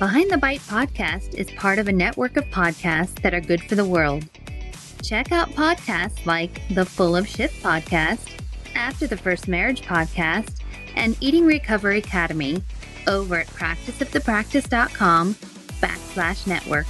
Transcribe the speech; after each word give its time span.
Behind 0.00 0.28
the 0.28 0.38
Bite 0.38 0.60
podcast 0.62 1.34
is 1.34 1.48
part 1.52 1.78
of 1.78 1.86
a 1.86 1.92
network 1.92 2.36
of 2.36 2.44
podcasts 2.46 3.22
that 3.22 3.32
are 3.32 3.40
good 3.40 3.62
for 3.62 3.76
the 3.76 3.84
world. 3.84 4.24
Check 5.04 5.30
out 5.30 5.50
podcasts 5.50 6.26
like 6.26 6.60
the 6.70 6.84
Full 6.84 7.14
of 7.14 7.28
Shit 7.28 7.52
podcast, 7.62 8.28
After 8.74 9.06
the 9.06 9.16
First 9.16 9.46
Marriage 9.46 9.82
podcast, 9.82 10.56
and 10.96 11.16
Eating 11.20 11.46
Recovery 11.46 11.98
Academy 11.98 12.60
over 13.06 13.36
at 13.36 13.46
practiceofthepractice.com 13.46 15.34
backslash 15.80 16.46
network. 16.48 16.86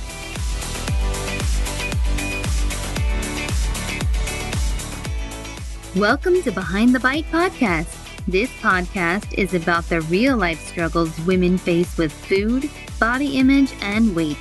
Welcome 5.94 6.42
to 6.42 6.50
Behind 6.50 6.94
the 6.94 7.00
Bite 7.00 7.30
podcast. 7.30 8.00
This 8.26 8.48
podcast 8.60 9.34
is 9.34 9.52
about 9.52 9.86
the 9.90 10.00
real 10.00 10.38
life 10.38 10.66
struggles 10.66 11.20
women 11.26 11.58
face 11.58 11.98
with 11.98 12.10
food, 12.10 12.70
body 12.98 13.38
image, 13.38 13.72
and 13.80 14.14
weight. 14.14 14.38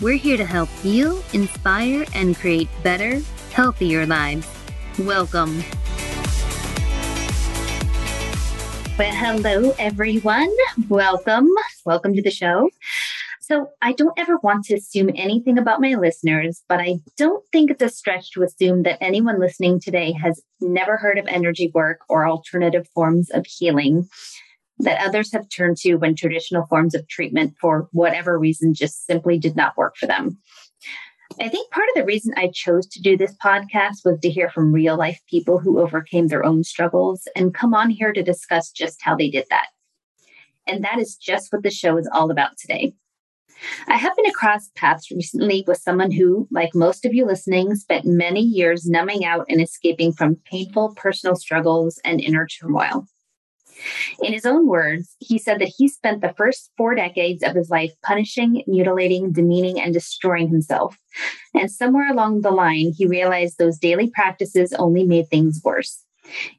We're 0.00 0.16
here 0.16 0.36
to 0.36 0.44
help 0.44 0.68
heal, 0.82 1.22
inspire, 1.32 2.04
and 2.14 2.36
create 2.36 2.68
better, 2.82 3.20
healthier 3.52 4.06
lives. 4.06 4.46
Welcome. 4.98 5.62
Well, 8.98 9.14
hello, 9.14 9.74
everyone. 9.78 10.50
Welcome. 10.88 11.48
Welcome 11.84 12.14
to 12.14 12.22
the 12.22 12.30
show. 12.30 12.70
So, 13.40 13.70
I 13.80 13.92
don't 13.92 14.18
ever 14.18 14.38
want 14.38 14.64
to 14.64 14.74
assume 14.74 15.10
anything 15.14 15.56
about 15.56 15.80
my 15.80 15.94
listeners, 15.94 16.62
but 16.68 16.80
I 16.80 16.96
don't 17.16 17.44
think 17.52 17.70
it's 17.70 17.82
a 17.82 17.88
stretch 17.88 18.32
to 18.32 18.42
assume 18.42 18.82
that 18.82 18.98
anyone 19.00 19.38
listening 19.38 19.80
today 19.80 20.12
has 20.12 20.42
never 20.60 20.96
heard 20.96 21.16
of 21.16 21.26
energy 21.28 21.70
work 21.72 22.00
or 22.08 22.26
alternative 22.26 22.88
forms 22.94 23.30
of 23.30 23.46
healing 23.46 24.08
that 24.78 25.00
others 25.04 25.32
have 25.32 25.48
turned 25.48 25.76
to 25.78 25.96
when 25.96 26.14
traditional 26.14 26.66
forms 26.66 26.94
of 26.94 27.08
treatment, 27.08 27.54
for 27.60 27.88
whatever 27.92 28.38
reason, 28.38 28.74
just 28.74 29.06
simply 29.06 29.38
did 29.38 29.56
not 29.56 29.76
work 29.76 29.96
for 29.96 30.06
them. 30.06 30.38
I 31.40 31.48
think 31.48 31.70
part 31.70 31.88
of 31.88 31.94
the 31.96 32.04
reason 32.04 32.32
I 32.36 32.50
chose 32.52 32.86
to 32.88 33.02
do 33.02 33.16
this 33.16 33.34
podcast 33.44 34.04
was 34.04 34.18
to 34.20 34.30
hear 34.30 34.48
from 34.48 34.72
real 34.72 34.96
life 34.96 35.20
people 35.28 35.58
who 35.58 35.80
overcame 35.80 36.28
their 36.28 36.44
own 36.44 36.64
struggles 36.64 37.28
and 37.36 37.54
come 37.54 37.74
on 37.74 37.90
here 37.90 38.12
to 38.12 38.22
discuss 38.22 38.70
just 38.70 39.02
how 39.02 39.16
they 39.16 39.28
did 39.28 39.44
that. 39.50 39.66
And 40.66 40.82
that 40.84 40.98
is 40.98 41.16
just 41.16 41.52
what 41.52 41.62
the 41.62 41.70
show 41.70 41.98
is 41.98 42.08
all 42.12 42.30
about 42.30 42.56
today. 42.56 42.94
I 43.88 43.96
happened 43.96 44.28
across 44.28 44.70
paths 44.76 45.10
recently 45.10 45.64
with 45.66 45.78
someone 45.78 46.10
who, 46.10 46.46
like 46.50 46.74
most 46.74 47.04
of 47.04 47.14
you 47.14 47.24
listening, 47.24 47.74
spent 47.74 48.04
many 48.04 48.40
years 48.40 48.86
numbing 48.86 49.24
out 49.24 49.46
and 49.48 49.60
escaping 49.60 50.12
from 50.12 50.36
painful 50.44 50.94
personal 50.96 51.36
struggles 51.36 51.98
and 52.04 52.20
inner 52.20 52.46
turmoil. 52.46 53.06
In 54.22 54.32
his 54.32 54.46
own 54.46 54.66
words, 54.66 55.16
he 55.18 55.38
said 55.38 55.60
that 55.60 55.72
he 55.76 55.88
spent 55.88 56.20
the 56.20 56.34
first 56.36 56.70
four 56.76 56.94
decades 56.94 57.42
of 57.42 57.54
his 57.54 57.70
life 57.70 57.92
punishing, 58.02 58.62
mutilating, 58.66 59.32
demeaning, 59.32 59.80
and 59.80 59.92
destroying 59.92 60.48
himself. 60.48 60.96
And 61.54 61.70
somewhere 61.70 62.10
along 62.10 62.40
the 62.40 62.50
line, 62.50 62.92
he 62.96 63.06
realized 63.06 63.58
those 63.58 63.78
daily 63.78 64.10
practices 64.10 64.72
only 64.74 65.04
made 65.04 65.28
things 65.28 65.60
worse. 65.64 66.04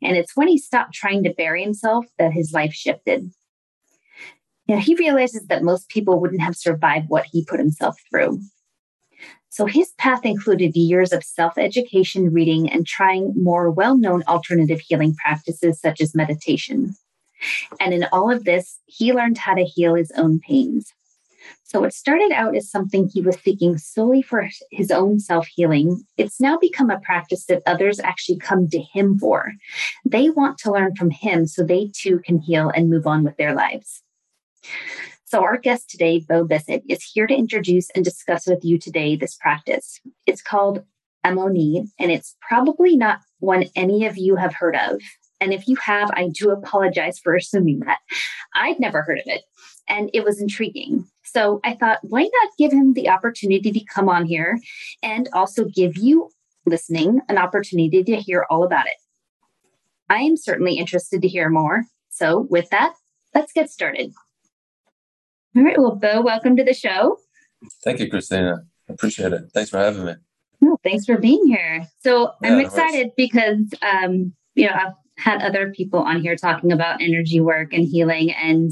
And 0.01 0.15
it's 0.15 0.35
when 0.35 0.47
he 0.47 0.57
stopped 0.57 0.93
trying 0.93 1.23
to 1.23 1.33
bury 1.33 1.63
himself 1.63 2.05
that 2.17 2.33
his 2.33 2.53
life 2.53 2.73
shifted. 2.73 3.31
Now, 4.67 4.77
he 4.77 4.95
realizes 4.95 5.47
that 5.47 5.63
most 5.63 5.89
people 5.89 6.19
wouldn't 6.19 6.41
have 6.41 6.55
survived 6.55 7.05
what 7.07 7.25
he 7.31 7.45
put 7.45 7.59
himself 7.59 7.95
through. 8.09 8.41
So 9.49 9.65
his 9.65 9.91
path 9.97 10.25
included 10.25 10.75
years 10.75 11.11
of 11.13 11.23
self 11.23 11.57
education, 11.57 12.31
reading, 12.31 12.69
and 12.69 12.85
trying 12.85 13.33
more 13.35 13.71
well 13.71 13.97
known 13.97 14.23
alternative 14.27 14.81
healing 14.81 15.15
practices 15.15 15.79
such 15.79 16.01
as 16.01 16.13
meditation. 16.13 16.95
And 17.79 17.93
in 17.93 18.05
all 18.11 18.31
of 18.31 18.43
this, 18.43 18.79
he 18.85 19.13
learned 19.13 19.37
how 19.37 19.53
to 19.53 19.63
heal 19.63 19.95
his 19.95 20.11
own 20.15 20.39
pains. 20.39 20.93
So 21.63 21.83
it 21.83 21.93
started 21.93 22.31
out 22.31 22.55
as 22.55 22.69
something 22.69 23.09
he 23.09 23.21
was 23.21 23.37
seeking 23.43 23.77
solely 23.77 24.21
for 24.21 24.47
his 24.71 24.89
own 24.89 25.19
self 25.19 25.47
healing. 25.47 26.03
It's 26.17 26.39
now 26.39 26.57
become 26.57 26.89
a 26.89 26.99
practice 26.99 27.45
that 27.45 27.63
others 27.65 27.99
actually 27.99 28.39
come 28.39 28.69
to 28.69 28.79
him 28.79 29.19
for. 29.19 29.53
They 30.05 30.29
want 30.29 30.57
to 30.59 30.71
learn 30.71 30.95
from 30.95 31.09
him 31.09 31.45
so 31.45 31.63
they 31.63 31.91
too 31.93 32.19
can 32.19 32.39
heal 32.39 32.69
and 32.69 32.89
move 32.89 33.05
on 33.05 33.23
with 33.23 33.37
their 33.37 33.53
lives. 33.53 34.01
So, 35.25 35.43
our 35.43 35.57
guest 35.57 35.89
today, 35.89 36.23
Bo 36.27 36.45
Bissett, 36.45 36.83
is 36.87 37.03
here 37.03 37.27
to 37.27 37.35
introduce 37.35 37.89
and 37.89 38.05
discuss 38.05 38.47
with 38.47 38.63
you 38.63 38.77
today 38.77 39.17
this 39.17 39.35
practice. 39.35 39.99
It's 40.25 40.41
called 40.41 40.83
Amoni, 41.25 41.89
and 41.99 42.11
it's 42.11 42.37
probably 42.39 42.95
not 42.95 43.19
one 43.39 43.65
any 43.75 44.05
of 44.05 44.17
you 44.17 44.37
have 44.37 44.53
heard 44.53 44.77
of. 44.77 45.01
And 45.39 45.53
if 45.53 45.67
you 45.67 45.75
have, 45.77 46.09
I 46.13 46.29
do 46.29 46.49
apologize 46.51 47.19
for 47.19 47.35
assuming 47.35 47.79
that. 47.81 47.99
I'd 48.55 48.79
never 48.79 49.03
heard 49.03 49.19
of 49.19 49.25
it, 49.27 49.43
and 49.87 50.09
it 50.13 50.23
was 50.23 50.41
intriguing. 50.41 51.07
So 51.23 51.59
I 51.63 51.75
thought, 51.75 51.99
why 52.01 52.21
not 52.21 52.51
give 52.57 52.71
him 52.71 52.93
the 52.93 53.09
opportunity 53.09 53.71
to 53.71 53.85
come 53.85 54.09
on 54.09 54.25
here 54.25 54.59
and 55.03 55.29
also 55.33 55.65
give 55.65 55.97
you 55.97 56.29
listening 56.65 57.21
an 57.29 57.37
opportunity 57.37 58.03
to 58.03 58.15
hear 58.15 58.45
all 58.49 58.63
about 58.63 58.87
it? 58.87 58.95
I 60.09 60.19
am 60.19 60.37
certainly 60.37 60.75
interested 60.75 61.21
to 61.21 61.27
hear 61.27 61.49
more. 61.49 61.83
So, 62.09 62.47
with 62.49 62.69
that, 62.71 62.93
let's 63.35 63.51
get 63.51 63.69
started. 63.69 64.13
All 65.55 65.63
right. 65.63 65.77
Well, 65.77 65.95
Bo, 65.95 66.21
welcome 66.21 66.55
to 66.55 66.63
the 66.63 66.73
show. 66.73 67.17
Thank 67.83 67.99
you, 67.99 68.09
Christina. 68.09 68.63
I 68.89 68.93
Appreciate 68.93 69.33
it. 69.33 69.41
Thanks 69.53 69.69
for 69.69 69.77
having 69.77 70.05
me. 70.05 70.13
Oh, 70.63 70.77
thanks 70.83 71.05
for 71.05 71.17
being 71.17 71.45
here. 71.45 71.85
So 71.99 72.31
yeah, 72.41 72.49
I'm 72.49 72.59
excited 72.59 73.11
because 73.15 73.73
um, 73.81 74.33
you 74.55 74.65
know 74.65 74.73
I've 74.73 74.93
had 75.17 75.41
other 75.41 75.71
people 75.71 75.99
on 75.99 76.21
here 76.21 76.35
talking 76.35 76.71
about 76.71 77.01
energy 77.01 77.39
work 77.39 77.73
and 77.73 77.87
healing. 77.87 78.31
And 78.31 78.71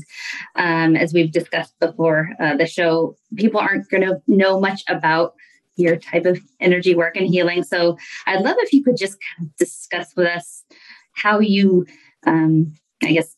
um, 0.55 0.95
as 0.95 1.13
we've 1.13 1.31
discussed 1.31 1.73
before 1.79 2.29
uh, 2.39 2.55
the 2.55 2.67
show, 2.67 3.15
people 3.35 3.59
aren't 3.59 3.89
going 3.89 4.03
to 4.03 4.21
know 4.27 4.59
much 4.59 4.83
about 4.87 5.33
your 5.75 5.97
type 5.97 6.25
of 6.25 6.39
energy 6.59 6.95
work 6.95 7.17
and 7.17 7.27
healing. 7.27 7.63
So 7.63 7.97
I'd 8.27 8.41
love 8.41 8.55
if 8.59 8.71
you 8.71 8.83
could 8.83 8.97
just 8.97 9.17
kind 9.37 9.49
of 9.49 9.55
discuss 9.57 10.13
with 10.15 10.27
us 10.27 10.63
how 11.13 11.39
you, 11.39 11.85
um, 12.25 12.73
I 13.03 13.13
guess, 13.13 13.35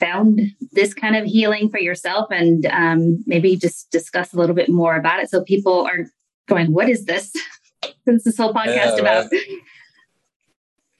found 0.00 0.40
this 0.72 0.94
kind 0.94 1.16
of 1.16 1.24
healing 1.24 1.68
for 1.68 1.78
yourself 1.78 2.28
and 2.30 2.66
um, 2.66 3.22
maybe 3.26 3.56
just 3.56 3.90
discuss 3.90 4.32
a 4.32 4.36
little 4.36 4.54
bit 4.54 4.68
more 4.68 4.96
about 4.96 5.20
it 5.20 5.30
so 5.30 5.42
people 5.42 5.86
aren't 5.86 6.08
going, 6.46 6.72
What 6.72 6.88
is 6.88 7.04
this? 7.04 7.32
Since 8.04 8.24
this 8.24 8.36
whole 8.36 8.52
podcast 8.52 8.96
yeah, 8.96 8.96
about. 8.96 9.30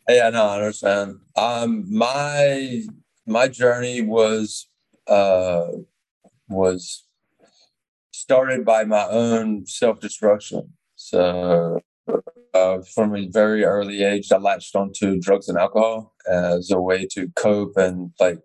Yeah, 0.08 0.30
no, 0.30 0.44
I 0.44 0.56
understand. 0.56 1.20
Um, 1.36 1.84
my 1.90 2.82
my 3.26 3.48
journey 3.48 4.02
was 4.02 4.66
uh 5.06 5.68
was 6.48 7.04
started 8.12 8.64
by 8.64 8.84
my 8.84 9.06
own 9.08 9.66
self 9.66 10.00
destruction. 10.00 10.72
So 10.96 11.80
uh, 12.54 12.78
from 12.94 13.14
a 13.16 13.28
very 13.28 13.64
early 13.64 14.02
age, 14.04 14.32
I 14.32 14.38
latched 14.38 14.76
onto 14.76 15.20
drugs 15.20 15.48
and 15.48 15.58
alcohol 15.58 16.14
as 16.30 16.70
a 16.70 16.80
way 16.80 17.06
to 17.12 17.28
cope 17.36 17.76
and 17.76 18.12
like 18.20 18.40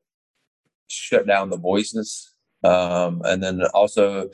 shut 0.87 1.27
down 1.27 1.49
the 1.49 1.57
voices, 1.57 2.33
um, 2.63 3.21
and 3.25 3.43
then 3.43 3.61
also 3.73 4.29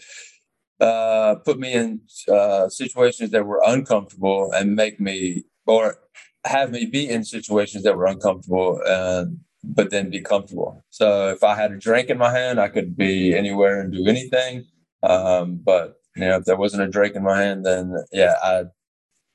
uh, 0.79 1.35
put 1.45 1.59
me 1.59 1.73
in 1.73 2.01
uh, 2.31 2.69
situations 2.69 3.31
that 3.31 3.45
were 3.45 3.61
uncomfortable 3.65 4.51
and 4.53 4.75
make 4.75 4.99
me 4.99 5.43
or 5.67 5.97
have 6.45 6.71
me 6.71 6.85
be 6.85 7.09
in 7.09 7.23
situations 7.23 7.83
that 7.83 7.97
were 7.97 8.05
uncomfortable 8.05 8.81
and 8.85 9.39
but 9.63 9.89
then 9.89 10.11
be 10.11 10.21
comfortable. 10.21 10.83
So 10.91 11.29
if 11.29 11.43
I 11.43 11.55
had 11.55 11.71
a 11.71 11.77
drink 11.77 12.09
in 12.09 12.19
my 12.19 12.31
hand, 12.31 12.59
I 12.59 12.67
could 12.67 12.95
be 12.95 13.35
anywhere 13.35 13.81
and 13.81 13.91
do 13.91 14.05
anything. 14.07 14.65
Um, 15.01 15.59
but 15.63 15.95
you 16.15 16.21
know, 16.21 16.37
if 16.37 16.45
there 16.45 16.55
wasn't 16.55 16.83
a 16.83 16.87
drink 16.87 17.15
in 17.15 17.23
my 17.23 17.41
hand, 17.41 17.65
then 17.65 17.95
yeah, 18.11 18.35
I 18.43 18.65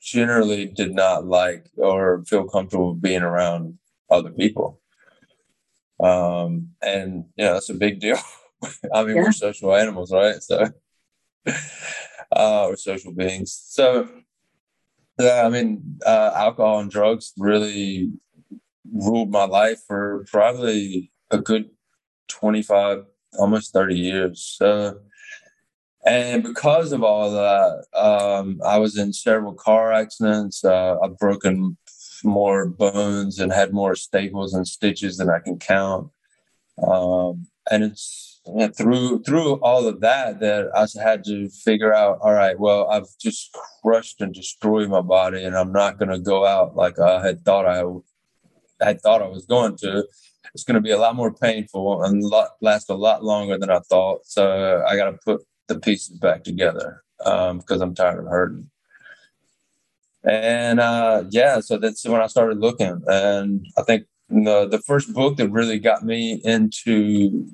generally 0.01 0.67
did 0.67 0.95
not 0.95 1.27
like 1.27 1.67
or 1.77 2.25
feel 2.27 2.45
comfortable 2.45 2.95
being 2.95 3.23
around 3.23 3.79
other 4.11 4.31
people. 4.31 4.81
Um, 6.03 6.71
and 6.81 7.25
you 7.37 7.45
know, 7.45 7.55
that's 7.55 7.71
a 7.71 7.75
big 7.75 8.01
deal. 8.01 8.19
I 8.95 9.05
mean, 9.05 9.17
yeah. 9.17 9.23
we're 9.23 9.33
social 9.33 9.75
animals, 9.75 10.13
right? 10.13 10.43
So 10.43 10.69
uh, 12.33 12.67
we're 12.69 12.77
social 12.77 13.13
beings. 13.13 13.61
So 13.67 14.09
yeah, 15.21 15.43
I 15.45 15.49
mean, 15.49 15.99
uh, 16.05 16.33
alcohol 16.35 16.81
and 16.81 16.91
drugs 16.91 17.33
really 17.39 18.11
ruled 18.93 19.31
my 19.31 19.45
life 19.45 19.81
for 19.87 20.25
probably 20.31 21.13
a 21.31 21.39
good 21.39 21.71
25, 22.29 23.05
almost 23.39 23.73
30 23.73 23.99
years. 23.99 24.55
So, 24.59 24.99
and 26.07 26.43
because 26.43 26.93
of 26.93 27.03
all 27.03 27.31
that, 27.31 27.85
um, 27.95 28.61
I 28.65 28.79
was 28.79 28.97
in 28.97 29.13
several 29.13 29.53
car 29.53 29.93
accidents. 29.93 30.65
Uh, 30.65 30.97
I've 31.03 31.19
broken 31.19 31.77
more 32.25 32.67
bones 32.67 33.39
and 33.39 33.53
had 33.53 33.73
more 33.73 33.95
staples 33.95 34.55
and 34.55 34.67
stitches 34.67 35.17
than 35.19 35.31
I 35.31 35.39
can 35.39 35.59
count. 35.59 36.11
Um, 36.87 37.47
and 37.71 37.85
it's 37.85 38.41
through 38.77 39.23
through 39.23 39.55
all 39.61 39.87
of 39.87 40.01
that 40.01 40.41
that 40.41 40.69
I 40.75 40.87
had 41.03 41.25
to 41.25 41.49
figure 41.49 41.93
out 41.93 42.19
all 42.23 42.33
right 42.33 42.59
well 42.59 42.89
I've 42.89 43.09
just 43.21 43.55
crushed 43.83 44.21
and 44.21 44.33
destroyed 44.33 44.89
my 44.89 45.03
body 45.03 45.45
and 45.45 45.57
I'm 45.57 45.73
not 45.73 45.99
going 45.99 46.09
to 46.09 46.19
go 46.19 46.47
out 46.47 46.75
like 46.75 46.99
I 46.99 47.25
had 47.25 47.45
thought 47.45 47.67
I 47.67 47.85
had 48.85 49.01
thought 49.01 49.23
I 49.23 49.29
was 49.29 49.47
going 49.47 49.77
to 49.79 50.05
it's 50.55 50.65
going 50.65 50.75
to 50.75 50.81
be 50.81 50.91
a 50.91 50.99
lot 50.99 51.15
more 51.15 51.33
painful 51.33 52.03
and 52.03 52.23
lot, 52.23 52.51
last 52.61 52.89
a 52.89 52.95
lot 52.95 53.23
longer 53.23 53.59
than 53.59 53.71
I 53.71 53.81
thought 53.81 54.21
so 54.25 54.83
I 54.87 54.97
got 54.97 55.11
to 55.11 55.19
put 55.25 55.43
the 55.69 55.79
pieces 55.79 56.19
back 56.19 56.45
together 56.45 57.03
because 57.19 57.81
um, 57.81 57.83
I'm 57.83 57.95
tired 57.95 58.19
of 58.19 58.27
hurting. 58.27 58.71
And 60.23 60.81
uh, 60.81 61.25
yeah, 61.31 61.61
so 61.61 61.79
that's 61.79 62.07
when 62.07 62.21
I 62.21 62.27
started 62.27 62.59
looking. 62.59 63.03
And 63.07 63.67
I 63.79 63.83
think 63.83 64.05
the 64.31 64.69
the 64.69 64.81
first 64.81 65.13
book 65.13 65.37
that 65.37 65.51
really 65.51 65.79
got 65.79 66.05
me 66.05 66.41
into 66.45 67.47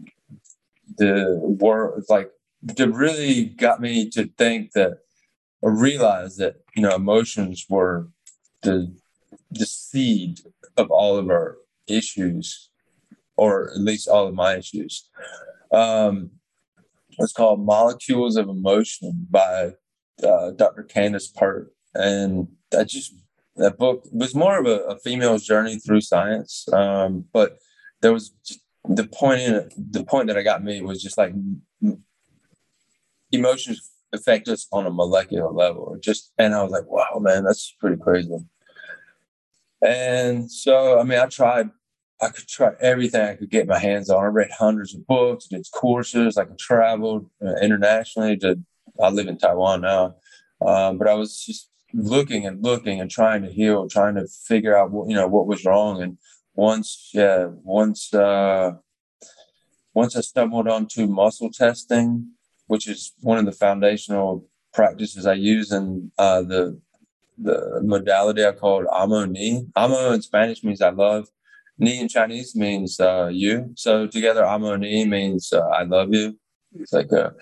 the 0.98 1.38
world, 1.40 2.04
like 2.08 2.30
that 2.62 2.88
really 2.92 3.46
got 3.46 3.80
me 3.80 4.08
to 4.10 4.26
think 4.38 4.72
that 4.72 4.98
or 5.62 5.74
realize 5.74 6.36
that 6.36 6.56
you 6.74 6.82
know 6.82 6.94
emotions 6.94 7.66
were 7.68 8.08
the 8.62 8.94
the 9.50 9.66
seed 9.66 10.40
of 10.76 10.90
all 10.90 11.16
of 11.16 11.30
our 11.30 11.56
issues, 11.86 12.70
or 13.36 13.70
at 13.70 13.80
least 13.80 14.08
all 14.08 14.26
of 14.26 14.34
my 14.34 14.56
issues. 14.56 15.08
Um, 15.72 16.30
it's 17.18 17.32
called 17.32 17.64
Molecules 17.64 18.36
of 18.36 18.48
Emotion 18.48 19.26
by 19.30 19.72
uh, 20.22 20.50
Dr. 20.50 20.82
Candace 20.82 21.28
Pert, 21.28 21.72
and 21.94 22.48
I 22.76 22.84
just 22.84 23.14
that 23.56 23.78
book 23.78 24.06
was 24.12 24.34
more 24.34 24.58
of 24.58 24.66
a, 24.66 24.84
a 24.84 24.98
female's 24.98 25.44
journey 25.44 25.78
through 25.78 26.00
science. 26.00 26.66
Um, 26.72 27.24
but 27.32 27.58
there 28.02 28.12
was 28.12 28.32
the 28.88 29.06
point 29.06 29.40
in 29.40 29.54
it, 29.54 29.74
the 29.76 30.04
point 30.04 30.28
that 30.28 30.38
I 30.38 30.42
got 30.42 30.62
made 30.62 30.82
was 30.82 31.02
just 31.02 31.18
like 31.18 31.34
emotions 33.32 33.90
affect 34.12 34.48
us 34.48 34.66
on 34.72 34.86
a 34.86 34.90
molecular 34.90 35.50
level. 35.50 35.96
Just 36.00 36.32
and 36.38 36.54
I 36.54 36.62
was 36.62 36.72
like, 36.72 36.86
wow, 36.86 37.18
man, 37.20 37.44
that's 37.44 37.74
pretty 37.80 37.96
crazy. 37.96 38.36
And 39.82 40.50
so, 40.50 40.98
I 40.98 41.04
mean, 41.04 41.18
I 41.18 41.26
tried. 41.26 41.70
I 42.22 42.30
could 42.30 42.48
try 42.48 42.70
everything 42.80 43.20
I 43.20 43.34
could 43.34 43.50
get 43.50 43.66
my 43.66 43.78
hands 43.78 44.08
on. 44.08 44.24
I 44.24 44.28
read 44.28 44.50
hundreds 44.50 44.94
of 44.94 45.06
books, 45.06 45.48
did 45.48 45.66
courses. 45.70 46.38
I 46.38 46.46
could 46.46 46.58
travel 46.58 47.30
internationally. 47.60 48.38
To 48.38 48.58
I 49.02 49.10
live 49.10 49.28
in 49.28 49.36
Taiwan 49.36 49.82
now, 49.82 50.16
um, 50.64 50.96
but 50.96 51.08
I 51.08 51.14
was 51.14 51.44
just 51.44 51.68
looking 51.96 52.46
and 52.46 52.62
looking 52.62 53.00
and 53.00 53.10
trying 53.10 53.42
to 53.42 53.50
heal, 53.50 53.88
trying 53.88 54.14
to 54.16 54.26
figure 54.26 54.76
out 54.76 54.90
what 54.90 55.08
you 55.08 55.16
know 55.16 55.26
what 55.26 55.46
was 55.46 55.64
wrong. 55.64 56.02
And 56.02 56.18
once, 56.54 57.10
yeah, 57.12 57.46
once 57.62 58.12
uh, 58.12 58.72
once 59.94 60.16
I 60.16 60.20
stumbled 60.20 60.68
onto 60.68 61.06
muscle 61.06 61.50
testing, 61.50 62.32
which 62.66 62.86
is 62.88 63.12
one 63.20 63.38
of 63.38 63.46
the 63.46 63.52
foundational 63.52 64.46
practices 64.72 65.26
I 65.26 65.34
use 65.34 65.72
in 65.72 66.12
uh, 66.18 66.42
the 66.42 66.80
the 67.38 67.80
modality 67.82 68.44
I 68.44 68.52
called 68.52 68.86
Amo 68.90 69.24
Ni. 69.24 69.66
Amo 69.76 70.12
in 70.12 70.22
Spanish 70.22 70.62
means 70.62 70.82
I 70.82 70.90
love. 70.90 71.28
Ni 71.78 72.00
in 72.00 72.08
Chinese 72.08 72.56
means 72.56 72.98
uh, 73.00 73.28
you. 73.30 73.70
So 73.74 74.06
together, 74.06 74.44
Amo 74.44 74.76
Ni 74.76 75.04
means 75.04 75.52
uh, 75.52 75.60
I 75.68 75.82
love 75.82 76.12
you. 76.14 76.38
It's 76.74 76.92
like 76.92 77.10
a, 77.12 77.34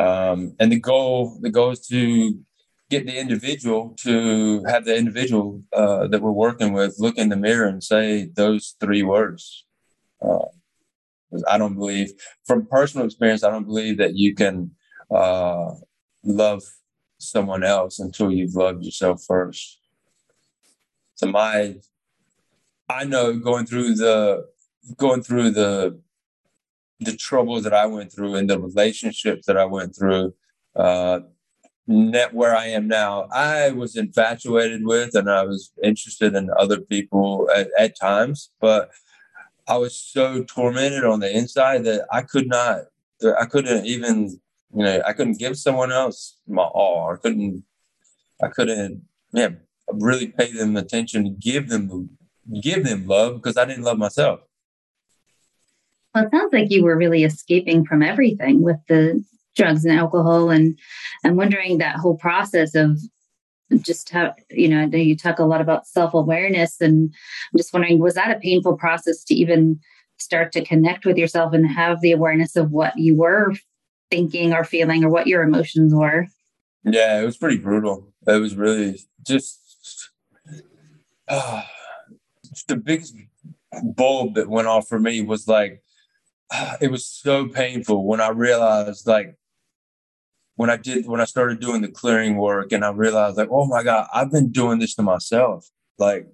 um, 0.00 0.54
and 0.58 0.70
the 0.70 0.80
goal 0.80 1.38
the 1.40 1.50
goal 1.50 1.70
is 1.70 1.86
to 1.88 2.38
get 2.92 3.06
the 3.06 3.18
individual 3.18 3.82
to 4.06 4.62
have 4.72 4.84
the 4.84 4.94
individual 5.02 5.62
uh, 5.72 6.06
that 6.08 6.20
we're 6.22 6.40
working 6.46 6.70
with 6.78 7.00
look 7.04 7.16
in 7.16 7.30
the 7.30 7.42
mirror 7.46 7.66
and 7.66 7.82
say 7.82 8.06
those 8.42 8.76
three 8.82 9.02
words. 9.02 9.64
Uh, 10.20 10.50
I 11.48 11.56
don't 11.56 11.78
believe, 11.82 12.08
from 12.46 12.66
personal 12.66 13.06
experience, 13.06 13.42
I 13.42 13.50
don't 13.50 13.70
believe 13.72 13.96
that 13.96 14.14
you 14.22 14.34
can 14.34 14.56
uh, 15.10 15.70
love 16.22 16.62
someone 17.18 17.64
else 17.64 17.98
until 17.98 18.30
you've 18.30 18.54
loved 18.64 18.84
yourself 18.84 19.24
first. 19.26 19.64
So 21.14 21.26
my, 21.28 21.76
I 22.88 23.04
know 23.04 23.26
going 23.38 23.66
through 23.66 23.94
the 23.94 24.46
going 25.04 25.22
through 25.22 25.50
the 25.52 25.98
the 27.00 27.16
troubles 27.16 27.62
that 27.64 27.74
I 27.82 27.86
went 27.86 28.12
through 28.12 28.34
and 28.36 28.48
the 28.50 28.60
relationships 28.60 29.46
that 29.46 29.56
I 29.56 29.64
went 29.64 29.96
through, 29.96 30.34
uh, 30.76 31.20
net 31.86 32.32
where 32.32 32.56
I 32.56 32.66
am 32.68 32.86
now, 32.88 33.28
I 33.32 33.70
was 33.70 33.96
infatuated 33.96 34.84
with 34.84 35.14
and 35.14 35.30
I 35.30 35.44
was 35.44 35.72
interested 35.82 36.34
in 36.34 36.50
other 36.56 36.80
people 36.80 37.48
at, 37.54 37.68
at 37.78 37.98
times, 37.98 38.50
but 38.60 38.90
I 39.66 39.76
was 39.76 39.96
so 39.96 40.44
tormented 40.44 41.04
on 41.04 41.20
the 41.20 41.36
inside 41.36 41.84
that 41.84 42.06
I 42.12 42.22
could 42.22 42.48
not, 42.48 42.82
I 43.38 43.46
couldn't 43.46 43.86
even, 43.86 44.40
you 44.74 44.84
know, 44.84 45.02
I 45.06 45.12
couldn't 45.12 45.38
give 45.38 45.56
someone 45.56 45.92
else 45.92 46.38
my 46.46 46.62
all. 46.62 47.12
I 47.12 47.16
couldn't, 47.16 47.64
I 48.42 48.48
couldn't, 48.48 49.02
yeah, 49.32 49.50
really 49.92 50.28
pay 50.28 50.52
them 50.52 50.76
attention, 50.76 51.36
give 51.38 51.68
them, 51.68 52.10
give 52.60 52.84
them 52.84 53.06
love 53.06 53.36
because 53.36 53.56
I 53.56 53.64
didn't 53.64 53.84
love 53.84 53.98
myself. 53.98 54.40
Well, 56.14 56.26
it 56.26 56.30
sounds 56.30 56.52
like 56.52 56.70
you 56.70 56.84
were 56.84 56.96
really 56.96 57.24
escaping 57.24 57.86
from 57.86 58.02
everything 58.02 58.62
with 58.62 58.76
the 58.88 59.24
drugs 59.56 59.84
and 59.84 59.98
alcohol 59.98 60.50
and 60.50 60.78
i'm 61.24 61.36
wondering 61.36 61.78
that 61.78 61.96
whole 61.96 62.16
process 62.16 62.74
of 62.74 62.98
just 63.80 64.10
how 64.10 64.34
you 64.50 64.68
know 64.68 64.84
you 64.96 65.16
talk 65.16 65.38
a 65.38 65.44
lot 65.44 65.60
about 65.60 65.86
self-awareness 65.86 66.80
and 66.80 67.12
i'm 67.52 67.58
just 67.58 67.72
wondering 67.72 67.98
was 67.98 68.14
that 68.14 68.36
a 68.36 68.40
painful 68.40 68.76
process 68.76 69.24
to 69.24 69.34
even 69.34 69.78
start 70.22 70.52
to 70.52 70.64
connect 70.64 71.04
with 71.04 71.16
yourself 71.16 71.52
and 71.52 71.66
have 71.66 72.00
the 72.00 72.12
awareness 72.12 72.56
of 72.56 72.70
what 72.70 72.96
you 72.96 73.16
were 73.16 73.52
thinking 74.10 74.52
or 74.52 74.64
feeling 74.64 75.04
or 75.04 75.08
what 75.08 75.26
your 75.26 75.42
emotions 75.42 75.94
were? 75.94 76.26
Yeah 76.84 77.20
it 77.20 77.24
was 77.24 77.36
pretty 77.36 77.58
brutal. 77.58 78.12
It 78.26 78.40
was 78.40 78.54
really 78.54 79.00
just 79.26 80.10
uh, 81.28 81.62
the 82.68 82.76
biggest 82.76 83.16
bulb 83.82 84.34
that 84.34 84.48
went 84.48 84.68
off 84.68 84.88
for 84.88 84.98
me 84.98 85.22
was 85.22 85.48
like 85.48 85.82
uh, 86.50 86.76
it 86.80 86.90
was 86.90 87.06
so 87.06 87.48
painful 87.48 88.06
when 88.06 88.20
i 88.20 88.28
realized 88.28 89.06
like 89.06 89.34
when 90.56 90.70
I 90.70 90.76
did 90.76 91.06
when 91.06 91.20
I 91.20 91.24
started 91.24 91.60
doing 91.60 91.82
the 91.82 91.88
clearing 91.88 92.36
work 92.36 92.72
and 92.72 92.84
I 92.84 92.90
realized 92.90 93.36
like, 93.36 93.48
oh 93.50 93.66
my 93.66 93.82
God, 93.82 94.08
I've 94.12 94.30
been 94.30 94.50
doing 94.50 94.78
this 94.78 94.94
to 94.96 95.02
myself. 95.02 95.68
Like, 95.98 96.26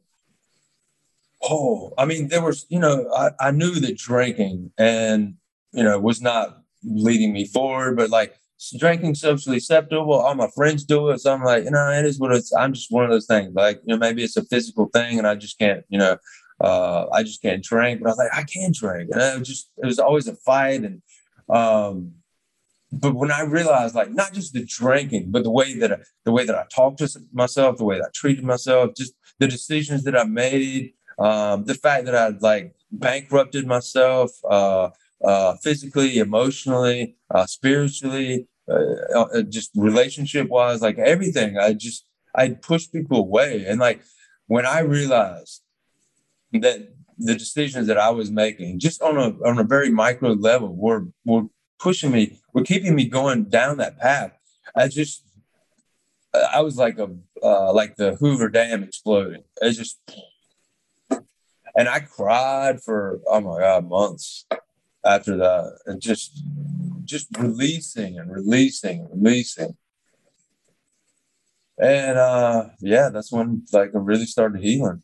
oh, 1.42 1.92
I 1.96 2.04
mean, 2.04 2.28
there 2.28 2.42
was, 2.42 2.66
you 2.68 2.78
know, 2.78 3.10
I, 3.14 3.30
I 3.40 3.50
knew 3.50 3.74
that 3.80 3.96
drinking 3.96 4.72
and 4.78 5.34
you 5.72 5.84
know 5.84 5.98
was 5.98 6.20
not 6.20 6.62
leading 6.82 7.32
me 7.32 7.44
forward, 7.44 7.96
but 7.96 8.10
like 8.10 8.34
drinking 8.78 9.14
socially 9.14 9.58
acceptable. 9.58 10.14
All 10.14 10.34
my 10.34 10.48
friends 10.54 10.84
do 10.84 11.10
it. 11.10 11.20
So 11.20 11.32
I'm 11.32 11.44
like, 11.44 11.64
you 11.64 11.70
know, 11.70 11.90
it 11.90 12.04
is 12.04 12.18
what 12.18 12.34
it's 12.34 12.52
I'm 12.52 12.72
just 12.72 12.90
one 12.90 13.04
of 13.04 13.10
those 13.10 13.26
things. 13.26 13.54
Like, 13.54 13.80
you 13.84 13.94
know, 13.94 13.98
maybe 13.98 14.24
it's 14.24 14.36
a 14.36 14.44
physical 14.44 14.86
thing 14.92 15.18
and 15.18 15.26
I 15.26 15.36
just 15.36 15.58
can't, 15.58 15.84
you 15.88 15.98
know, 15.98 16.16
uh, 16.60 17.06
I 17.12 17.22
just 17.22 17.40
can't 17.40 17.62
drink. 17.62 18.00
But 18.00 18.08
I 18.08 18.10
was 18.10 18.18
like, 18.18 18.34
I 18.34 18.42
can 18.42 18.72
drink. 18.72 19.10
And 19.12 19.20
it 19.20 19.38
was 19.38 19.48
just 19.48 19.70
it 19.76 19.86
was 19.86 19.98
always 19.98 20.26
a 20.26 20.34
fight 20.34 20.82
and 20.82 21.02
um 21.48 22.12
but 22.92 23.14
when 23.14 23.30
I 23.30 23.42
realized, 23.42 23.94
like, 23.94 24.10
not 24.10 24.32
just 24.32 24.52
the 24.54 24.64
drinking, 24.64 25.30
but 25.30 25.44
the 25.44 25.50
way 25.50 25.78
that 25.78 25.92
I, 25.92 25.96
the 26.24 26.32
way 26.32 26.46
that 26.46 26.56
I 26.56 26.64
talked 26.74 26.98
to 26.98 27.08
myself, 27.32 27.76
the 27.76 27.84
way 27.84 27.98
that 27.98 28.06
I 28.06 28.10
treated 28.14 28.44
myself, 28.44 28.94
just 28.96 29.12
the 29.38 29.46
decisions 29.46 30.04
that 30.04 30.16
I 30.16 30.24
made, 30.24 30.94
um, 31.18 31.64
the 31.64 31.74
fact 31.74 32.06
that 32.06 32.14
I 32.14 32.28
like 32.40 32.74
bankrupted 32.90 33.66
myself 33.66 34.30
uh, 34.48 34.90
uh, 35.22 35.56
physically, 35.56 36.18
emotionally, 36.18 37.16
uh, 37.30 37.46
spiritually, 37.46 38.48
uh, 38.70 39.20
uh, 39.20 39.42
just 39.42 39.70
relationship 39.74 40.48
wise, 40.48 40.80
like 40.80 40.98
everything. 40.98 41.58
I 41.58 41.74
just 41.74 42.06
I 42.34 42.50
pushed 42.50 42.92
people 42.92 43.18
away, 43.18 43.64
and 43.66 43.80
like 43.80 44.02
when 44.46 44.64
I 44.64 44.80
realized 44.80 45.62
that 46.52 46.88
the 47.18 47.34
decisions 47.34 47.86
that 47.88 47.98
I 47.98 48.10
was 48.10 48.30
making, 48.30 48.78
just 48.78 49.02
on 49.02 49.16
a 49.18 49.30
on 49.46 49.58
a 49.58 49.64
very 49.64 49.90
micro 49.90 50.32
level, 50.32 50.74
were 50.74 51.06
were 51.24 51.44
pushing 51.78 52.10
me, 52.10 52.40
were 52.52 52.64
keeping 52.64 52.94
me 52.94 53.06
going 53.06 53.44
down 53.44 53.78
that 53.78 53.98
path. 53.98 54.32
I 54.74 54.88
just, 54.88 55.24
I 56.34 56.60
was 56.60 56.76
like 56.76 56.98
a, 56.98 57.10
uh, 57.42 57.72
like 57.72 57.96
the 57.96 58.16
Hoover 58.16 58.48
Dam 58.48 58.82
exploding. 58.82 59.44
It 59.60 59.72
just, 59.72 59.98
and 61.74 61.88
I 61.88 62.00
cried 62.00 62.82
for, 62.82 63.20
oh 63.26 63.40
my 63.40 63.60
God, 63.60 63.88
months 63.88 64.46
after 65.04 65.36
that. 65.36 65.78
And 65.86 66.00
just, 66.00 66.42
just 67.04 67.28
releasing 67.38 68.18
and 68.18 68.30
releasing 68.30 69.00
and 69.00 69.24
releasing. 69.24 69.76
And 71.80 72.18
uh 72.18 72.70
yeah, 72.80 73.08
that's 73.08 73.30
when 73.32 73.62
like 73.72 73.94
I 73.94 73.98
really 73.98 74.26
started 74.26 74.60
healing. 74.60 75.02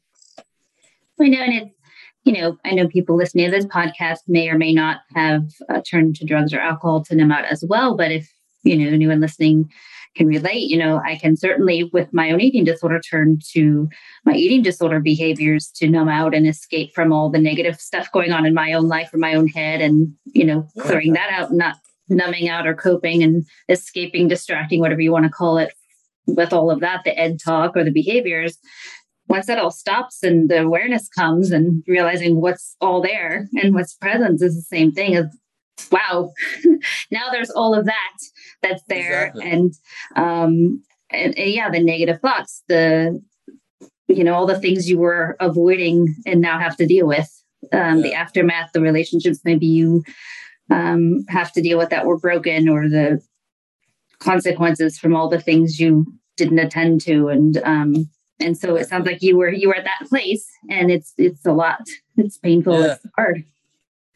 I 1.20 1.28
know, 1.28 1.40
and 1.40 1.54
it's 1.54 1.76
you 2.24 2.32
know, 2.32 2.56
I 2.64 2.72
know 2.72 2.88
people 2.88 3.16
listening 3.16 3.44
to 3.44 3.50
this 3.50 3.66
podcast 3.66 4.20
may 4.26 4.48
or 4.48 4.56
may 4.56 4.72
not 4.72 5.00
have 5.14 5.42
uh, 5.68 5.80
turned 5.88 6.16
to 6.16 6.24
drugs 6.24 6.54
or 6.54 6.60
alcohol 6.60 7.04
to 7.04 7.14
numb 7.14 7.30
out 7.30 7.44
as 7.44 7.62
well. 7.68 7.96
But 7.96 8.10
if, 8.10 8.30
you 8.62 8.76
know, 8.76 8.88
anyone 8.88 9.20
listening 9.20 9.70
can 10.16 10.26
relate, 10.26 10.70
you 10.70 10.78
know, 10.78 11.02
I 11.04 11.16
can 11.16 11.36
certainly, 11.36 11.84
with 11.92 12.08
my 12.12 12.30
own 12.30 12.40
eating 12.40 12.64
disorder, 12.64 13.00
turn 13.00 13.40
to 13.52 13.88
my 14.24 14.32
eating 14.32 14.62
disorder 14.62 15.00
behaviors 15.00 15.70
to 15.76 15.88
numb 15.88 16.08
out 16.08 16.34
and 16.34 16.46
escape 16.46 16.94
from 16.94 17.12
all 17.12 17.30
the 17.30 17.38
negative 17.38 17.78
stuff 17.78 18.10
going 18.10 18.32
on 18.32 18.46
in 18.46 18.54
my 18.54 18.72
own 18.72 18.88
life 18.88 19.12
or 19.12 19.18
my 19.18 19.34
own 19.34 19.48
head 19.48 19.82
and, 19.82 20.14
you 20.24 20.44
know, 20.44 20.66
clearing 20.78 21.12
that 21.12 21.30
out, 21.30 21.52
not 21.52 21.76
numbing 22.08 22.48
out 22.48 22.66
or 22.66 22.74
coping 22.74 23.22
and 23.22 23.44
escaping, 23.68 24.28
distracting, 24.28 24.80
whatever 24.80 25.00
you 25.00 25.12
want 25.12 25.24
to 25.24 25.30
call 25.30 25.58
it, 25.58 25.74
with 26.26 26.54
all 26.54 26.70
of 26.70 26.80
that, 26.80 27.02
the 27.04 27.18
ed 27.18 27.38
talk 27.44 27.76
or 27.76 27.84
the 27.84 27.92
behaviors 27.92 28.56
once 29.28 29.46
that 29.46 29.58
all 29.58 29.70
stops 29.70 30.22
and 30.22 30.48
the 30.48 30.62
awareness 30.62 31.08
comes 31.08 31.50
and 31.50 31.82
realizing 31.86 32.40
what's 32.40 32.76
all 32.80 33.00
there 33.00 33.48
and 33.54 33.74
what's 33.74 33.94
present 33.94 34.42
is 34.42 34.54
the 34.54 34.76
same 34.76 34.92
thing 34.92 35.14
as 35.14 35.26
wow 35.90 36.30
now 37.10 37.30
there's 37.32 37.50
all 37.50 37.74
of 37.74 37.84
that 37.86 38.16
that's 38.62 38.82
there 38.88 39.26
exactly. 39.26 39.50
and 39.50 39.74
um 40.16 40.82
and, 41.10 41.36
and 41.38 41.50
yeah 41.50 41.70
the 41.70 41.82
negative 41.82 42.20
thoughts 42.20 42.62
the 42.68 43.20
you 44.08 44.22
know 44.22 44.34
all 44.34 44.46
the 44.46 44.58
things 44.58 44.88
you 44.88 44.98
were 44.98 45.36
avoiding 45.40 46.14
and 46.26 46.40
now 46.40 46.58
have 46.58 46.76
to 46.76 46.86
deal 46.86 47.06
with 47.06 47.30
um, 47.72 47.96
yeah. 47.96 48.02
the 48.02 48.14
aftermath 48.14 48.70
the 48.72 48.80
relationships 48.80 49.40
maybe 49.44 49.66
you 49.66 50.02
um, 50.70 51.24
have 51.28 51.52
to 51.52 51.60
deal 51.60 51.78
with 51.78 51.90
that 51.90 52.06
were 52.06 52.18
broken 52.18 52.68
or 52.68 52.88
the 52.88 53.20
consequences 54.18 54.98
from 54.98 55.14
all 55.14 55.28
the 55.28 55.40
things 55.40 55.80
you 55.80 56.06
didn't 56.36 56.58
attend 56.58 57.00
to 57.00 57.28
and 57.28 57.58
um, 57.64 58.08
and 58.40 58.56
so 58.56 58.76
it 58.76 58.88
sounds 58.88 59.06
like 59.06 59.22
you 59.22 59.36
were 59.36 59.50
you 59.50 59.68
were 59.68 59.76
at 59.76 59.84
that 59.84 60.08
place 60.08 60.46
and 60.70 60.90
it's 60.90 61.14
it's 61.18 61.44
a 61.46 61.52
lot 61.52 61.80
it's 62.16 62.38
painful 62.38 62.80
yeah. 62.80 62.92
it's 62.92 63.06
hard 63.16 63.44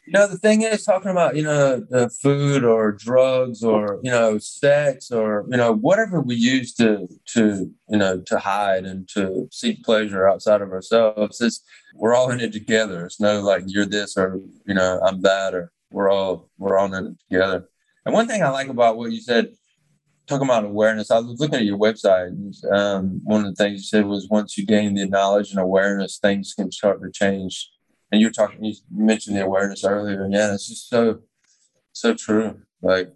you 0.09 0.13
know, 0.13 0.27
the 0.27 0.39
thing 0.39 0.63
is 0.63 0.87
talking 0.87 1.11
about, 1.11 1.37
you 1.37 1.43
know, 1.43 1.81
the 1.81 2.09
food 2.09 2.65
or 2.65 2.93
drugs 2.93 3.63
or, 3.63 4.01
you 4.03 4.11
know, 4.11 4.39
sex 4.39 5.11
or, 5.11 5.45
you 5.51 5.59
know, 5.59 5.75
whatever 5.75 6.23
we 6.23 6.35
use 6.35 6.73
to, 6.77 7.07
to, 7.35 7.71
you 7.91 7.99
know, 7.99 8.19
to 8.23 8.39
hide 8.39 8.87
and 8.87 9.07
to 9.11 9.49
seek 9.53 9.85
pleasure 9.85 10.27
outside 10.27 10.63
of 10.63 10.73
ourselves 10.73 11.43
is 11.43 11.63
we're 11.95 12.15
all 12.15 12.31
in 12.31 12.41
it 12.41 12.55
together. 12.55 13.05
It's 13.05 13.21
no 13.21 13.43
like 13.43 13.65
you're 13.67 13.85
this 13.85 14.17
or, 14.17 14.41
you 14.65 14.73
know, 14.73 14.99
I'm 15.07 15.21
that 15.23 15.53
or 15.53 15.73
we're 15.91 16.09
all, 16.09 16.49
we're 16.57 16.79
all 16.79 16.95
in 16.95 17.07
it 17.09 17.17
together. 17.29 17.69
And 18.07 18.15
one 18.15 18.27
thing 18.27 18.43
I 18.43 18.49
like 18.49 18.69
about 18.69 18.97
what 18.97 19.13
you 19.13 19.21
said, 19.21 19.53
talking 20.29 20.47
about 20.47 20.65
awareness, 20.65 21.11
I 21.11 21.19
was 21.19 21.41
looking 21.41 21.59
at 21.59 21.65
your 21.65 21.79
website. 21.79 22.33
Um, 22.73 23.21
one 23.25 23.45
of 23.45 23.57
the 23.57 23.63
things 23.63 23.81
you 23.81 23.85
said 23.85 24.07
was 24.07 24.29
once 24.29 24.57
you 24.57 24.65
gain 24.65 24.95
the 24.95 25.07
knowledge 25.07 25.51
and 25.51 25.59
awareness, 25.59 26.19
things 26.19 26.55
can 26.55 26.71
start 26.71 27.03
to 27.03 27.11
change 27.11 27.71
and 28.11 28.21
you 28.21 28.29
were 28.29 28.33
talking, 28.33 28.65
you 28.65 28.75
mentioned 28.91 29.37
the 29.37 29.45
awareness 29.45 29.85
earlier, 29.85 30.25
and 30.25 30.33
yeah, 30.33 30.55
it's 30.55 30.69
just 30.69 30.89
so, 30.89 31.21
so 31.93 32.15
true. 32.15 32.61
Like 32.81 33.13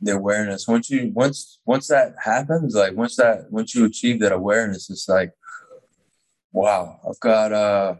the 0.00 0.12
awareness. 0.12 0.68
Once 0.68 0.90
you 0.90 1.10
once 1.14 1.60
once 1.64 1.88
that 1.88 2.14
happens, 2.22 2.74
like 2.74 2.94
once 2.94 3.16
that 3.16 3.50
once 3.50 3.74
you 3.74 3.84
achieve 3.84 4.20
that 4.20 4.32
awareness, 4.32 4.90
it's 4.90 5.08
like, 5.08 5.32
wow, 6.52 7.00
I've 7.08 7.20
got 7.20 7.52
uh 7.52 7.94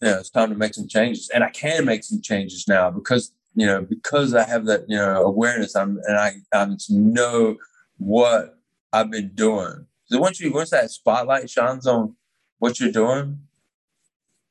yeah, 0.00 0.18
it's 0.18 0.30
time 0.30 0.48
to 0.48 0.56
make 0.56 0.74
some 0.74 0.88
changes. 0.88 1.28
And 1.28 1.44
I 1.44 1.50
can 1.50 1.84
make 1.84 2.02
some 2.02 2.22
changes 2.22 2.66
now 2.66 2.90
because, 2.90 3.32
you 3.54 3.66
know, 3.66 3.82
because 3.82 4.34
I 4.34 4.44
have 4.44 4.66
that, 4.66 4.84
you 4.88 4.96
know, 4.96 5.24
awareness, 5.24 5.74
I'm 5.74 6.00
and 6.06 6.16
I 6.16 6.34
I 6.52 6.68
know 6.88 7.56
what 7.98 8.58
I've 8.92 9.10
been 9.10 9.30
doing. 9.34 9.86
So 10.06 10.18
once 10.18 10.40
you 10.40 10.52
once 10.52 10.70
that 10.70 10.90
spotlight 10.90 11.50
shines 11.50 11.86
on 11.86 12.16
what 12.58 12.78
you're 12.80 12.92
doing, 12.92 13.40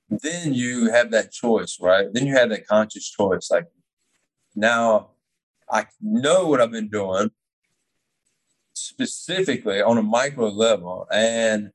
then 0.10 0.54
you 0.54 0.92
have 0.92 1.12
that 1.12 1.32
choice, 1.32 1.78
right? 1.82 2.08
Then 2.12 2.26
you 2.28 2.36
have 2.36 2.50
that 2.50 2.68
conscious 2.68 3.10
choice. 3.10 3.50
Like 3.52 3.68
now 4.56 5.12
I 5.70 5.86
know 6.02 6.48
what 6.48 6.62
I've 6.62 6.72
been 6.72 6.90
doing 6.90 7.32
specifically 8.74 9.82
on 9.82 9.98
a 9.98 10.04
micro 10.04 10.50
level, 10.50 11.08
and 11.12 11.72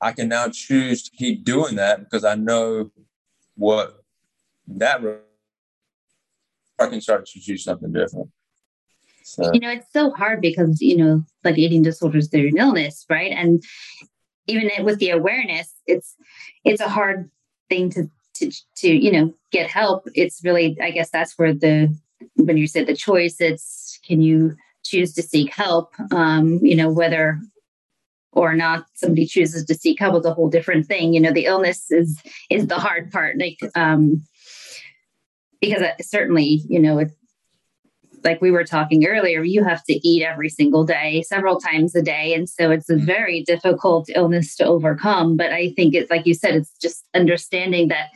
I 0.00 0.12
can 0.12 0.28
now 0.28 0.48
choose 0.48 1.02
to 1.04 1.10
keep 1.10 1.44
doing 1.44 1.76
that 1.76 2.00
because 2.00 2.24
I 2.24 2.34
know 2.34 2.90
what 3.56 4.02
that 4.66 5.02
I 6.80 6.86
can 6.86 7.00
start 7.00 7.26
to 7.26 7.40
choose 7.40 7.64
something 7.64 7.92
different. 7.92 8.30
So. 9.22 9.50
You 9.52 9.60
know, 9.60 9.70
it's 9.70 9.92
so 9.92 10.10
hard 10.10 10.40
because, 10.40 10.80
you 10.80 10.96
know, 10.96 11.22
like 11.44 11.58
eating 11.58 11.82
disorders, 11.82 12.30
they're 12.30 12.46
an 12.46 12.58
illness, 12.58 13.04
right? 13.08 13.30
And 13.30 13.62
even 14.46 14.84
with 14.84 14.98
the 14.98 15.10
awareness, 15.10 15.72
it's 15.86 16.16
it's 16.64 16.80
a 16.80 16.88
hard 16.88 17.30
thing 17.68 17.90
to 17.90 18.10
to 18.36 18.50
to 18.76 18.88
you 18.88 19.12
know 19.12 19.34
get 19.52 19.70
help. 19.70 20.08
It's 20.14 20.42
really, 20.44 20.76
I 20.80 20.90
guess, 20.90 21.10
that's 21.10 21.38
where 21.38 21.54
the 21.54 21.96
when 22.36 22.56
you 22.56 22.66
said 22.66 22.86
the 22.86 22.96
choice, 22.96 23.40
it's 23.40 23.98
can 24.04 24.20
you 24.20 24.56
choose 24.82 25.14
to 25.14 25.22
seek 25.22 25.54
help? 25.54 25.94
Um, 26.10 26.58
you 26.62 26.74
know, 26.74 26.90
whether 26.90 27.40
or 28.32 28.54
not 28.54 28.86
somebody 28.94 29.26
chooses 29.26 29.64
to 29.64 29.74
seek 29.74 29.98
help 29.98 30.16
is 30.16 30.24
a 30.24 30.34
whole 30.34 30.48
different 30.48 30.86
thing. 30.86 31.12
You 31.12 31.20
know, 31.20 31.32
the 31.32 31.46
illness 31.46 31.90
is 31.90 32.20
is 32.48 32.66
the 32.66 32.78
hard 32.78 33.12
part. 33.12 33.38
Like 33.38 33.58
um 33.74 34.24
because 35.60 35.82
certainly, 36.00 36.62
you 36.68 36.80
know, 36.80 37.04
like 38.22 38.40
we 38.40 38.50
were 38.50 38.64
talking 38.64 39.06
earlier, 39.06 39.42
you 39.42 39.64
have 39.64 39.82
to 39.84 39.94
eat 40.06 40.22
every 40.22 40.48
single 40.48 40.84
day, 40.84 41.22
several 41.22 41.58
times 41.58 41.94
a 41.94 42.02
day. 42.02 42.34
And 42.34 42.48
so 42.48 42.70
it's 42.70 42.90
a 42.90 42.94
mm-hmm. 42.94 43.06
very 43.06 43.42
difficult 43.42 44.08
illness 44.14 44.56
to 44.56 44.66
overcome. 44.66 45.36
But 45.36 45.52
I 45.52 45.72
think 45.76 45.94
it's 45.94 46.10
like 46.10 46.26
you 46.26 46.34
said, 46.34 46.54
it's 46.54 46.76
just 46.78 47.06
understanding 47.14 47.88
that 47.88 48.08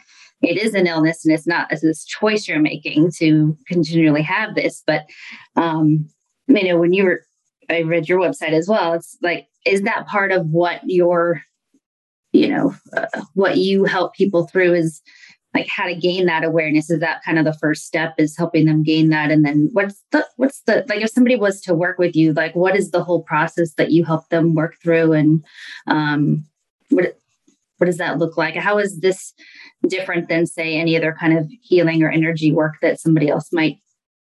it 0.43 0.59
is 0.59 0.75
an 0.75 0.87
illness 0.87 1.25
and 1.25 1.33
it's 1.33 1.47
not 1.47 1.73
as 1.73 1.81
this 1.81 2.05
choice 2.05 2.47
you're 2.47 2.61
making 2.61 3.13
to 3.19 3.57
continually 3.67 4.23
have 4.23 4.55
this. 4.55 4.83
But 4.87 5.07
um, 5.57 6.07
you 6.49 6.69
know, 6.69 6.79
when 6.79 6.93
you 6.93 7.05
were 7.05 7.23
I 7.71 7.83
read 7.83 8.09
your 8.09 8.21
website 8.21 8.53
as 8.53 8.69
well, 8.69 8.93
it's 8.95 9.17
like, 9.23 9.49
is 9.67 9.83
that 9.83 10.07
part 10.07 10.33
of 10.33 10.47
what 10.49 10.81
your, 10.85 11.43
you 12.33 12.49
know, 12.49 12.75
uh, 12.97 13.07
what 13.35 13.59
you 13.59 13.85
help 13.85 14.15
people 14.15 14.47
through 14.47 14.75
is 14.75 15.01
like 15.55 15.69
how 15.69 15.87
to 15.87 15.95
gain 15.95 16.27
that 16.27 16.43
awareness? 16.45 16.91
Is 16.91 16.99
that 17.01 17.23
kind 17.25 17.39
of 17.39 17.45
the 17.45 17.55
first 17.55 17.87
step 17.87 18.15
is 18.19 18.37
helping 18.37 18.67
them 18.67 18.83
gain 18.83 19.09
that? 19.11 19.31
And 19.31 19.45
then 19.45 19.71
what's 19.73 20.03
the 20.11 20.27
what's 20.37 20.61
the 20.63 20.85
like 20.89 21.01
if 21.01 21.11
somebody 21.11 21.37
was 21.37 21.61
to 21.63 21.75
work 21.75 21.99
with 21.99 22.17
you 22.17 22.33
like 22.33 22.55
what 22.57 22.75
is 22.75 22.91
the 22.91 23.05
whole 23.05 23.23
process 23.23 23.75
that 23.75 23.93
you 23.93 24.05
help 24.05 24.29
them 24.29 24.55
work 24.55 24.77
through? 24.83 25.13
And 25.13 25.45
um 25.87 26.45
what 26.91 27.17
what 27.79 27.87
does 27.87 27.99
that 27.99 28.19
look 28.19 28.37
like? 28.37 28.57
How 28.57 28.79
is 28.79 29.01
this 29.01 29.33
different 29.87 30.29
than 30.29 30.47
say 30.47 30.77
any 30.77 30.97
other 30.97 31.15
kind 31.19 31.39
of 31.39 31.49
healing 31.63 32.03
or 32.03 32.11
energy 32.11 32.53
work 32.53 32.75
that 32.83 33.01
somebody 33.01 33.29
else 33.29 33.53
might 33.53 33.79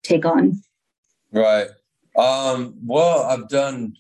take 0.04 0.25
on? 0.25 0.62
Right. 1.33 1.68
Um 2.16 2.76
well 2.85 3.25
i've 3.25 3.49
done 3.49 3.97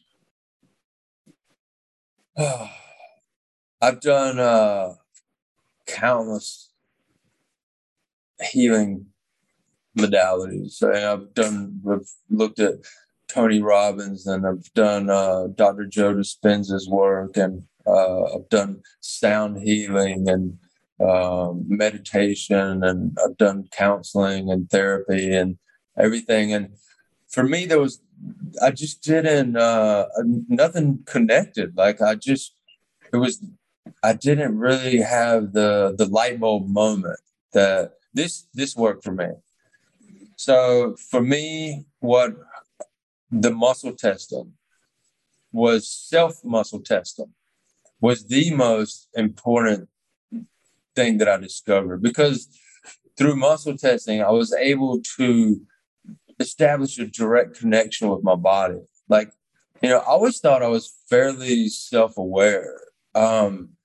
i've 2.38 4.00
done 4.00 4.38
uh 4.38 4.94
countless 5.86 6.65
healing 8.42 9.06
modalities. 9.96 10.82
I've 10.82 11.32
done, 11.34 11.80
I've 11.90 12.08
looked 12.30 12.60
at 12.60 12.74
Tony 13.28 13.60
Robbins 13.60 14.26
and 14.26 14.46
I've 14.46 14.72
done 14.74 15.10
uh, 15.10 15.48
Dr. 15.54 15.86
Joe 15.86 16.14
Dispenza's 16.14 16.88
work 16.88 17.36
and 17.36 17.62
uh, 17.86 18.24
I've 18.24 18.48
done 18.48 18.82
sound 19.00 19.58
healing 19.58 20.28
and 20.28 20.58
um, 21.00 21.64
meditation 21.68 22.82
and 22.84 23.16
I've 23.24 23.36
done 23.36 23.68
counseling 23.72 24.50
and 24.50 24.68
therapy 24.70 25.34
and 25.34 25.58
everything. 25.98 26.52
And 26.52 26.70
for 27.28 27.42
me, 27.42 27.66
there 27.66 27.80
was, 27.80 28.02
I 28.62 28.70
just 28.70 29.02
didn't, 29.02 29.56
uh, 29.56 30.06
nothing 30.48 31.00
connected. 31.06 31.76
Like 31.76 32.00
I 32.00 32.14
just, 32.14 32.54
it 33.12 33.16
was, 33.16 33.44
I 34.02 34.14
didn't 34.14 34.58
really 34.58 34.98
have 34.98 35.52
the, 35.52 35.94
the 35.96 36.06
light 36.06 36.40
bulb 36.40 36.68
moment 36.68 37.20
that 37.52 37.95
this 38.16 38.48
this 38.54 38.74
worked 38.74 39.04
for 39.04 39.12
me. 39.12 39.28
So 40.36 40.96
for 41.10 41.20
me, 41.20 41.84
what 42.00 42.32
the 43.30 43.50
muscle 43.50 43.92
testing 43.92 44.52
was 45.52 45.88
self 45.88 46.44
muscle 46.44 46.80
testing 46.80 47.32
was 48.00 48.26
the 48.26 48.54
most 48.54 49.08
important 49.14 49.88
thing 50.94 51.18
that 51.18 51.28
I 51.28 51.36
discovered 51.36 52.02
because 52.02 52.48
through 53.16 53.36
muscle 53.36 53.76
testing, 53.76 54.22
I 54.22 54.30
was 54.30 54.52
able 54.52 55.00
to 55.16 55.60
establish 56.38 56.98
a 56.98 57.06
direct 57.06 57.58
connection 57.58 58.08
with 58.08 58.22
my 58.22 58.34
body. 58.34 58.80
Like, 59.08 59.32
you 59.82 59.88
know, 59.88 59.98
I 59.98 60.04
always 60.04 60.38
thought 60.38 60.62
I 60.62 60.68
was 60.68 60.94
fairly 61.08 61.68
self 61.68 62.18
aware. 62.18 62.78
Um, 63.14 63.75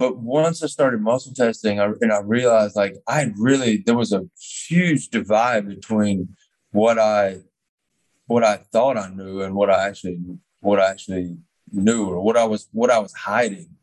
but 0.00 0.16
once 0.16 0.62
I 0.62 0.66
started 0.66 1.02
muscle 1.02 1.34
testing, 1.34 1.78
I, 1.78 1.92
and 2.00 2.10
I 2.10 2.20
realized 2.20 2.74
like 2.74 2.96
I 3.06 3.30
really 3.36 3.82
there 3.84 3.94
was 3.94 4.14
a 4.14 4.26
huge 4.66 5.10
divide 5.10 5.68
between 5.68 6.36
what 6.72 6.98
I 6.98 7.40
what 8.24 8.42
I 8.42 8.56
thought 8.72 8.96
I 8.96 9.10
knew 9.10 9.42
and 9.42 9.54
what 9.54 9.68
I 9.68 9.86
actually 9.86 10.18
what 10.60 10.80
I 10.80 10.90
actually 10.90 11.36
knew 11.70 12.06
or 12.06 12.22
what 12.22 12.38
I 12.38 12.44
was 12.46 12.66
what 12.72 12.90
I 12.90 12.98
was 12.98 13.12
hiding. 13.12 13.76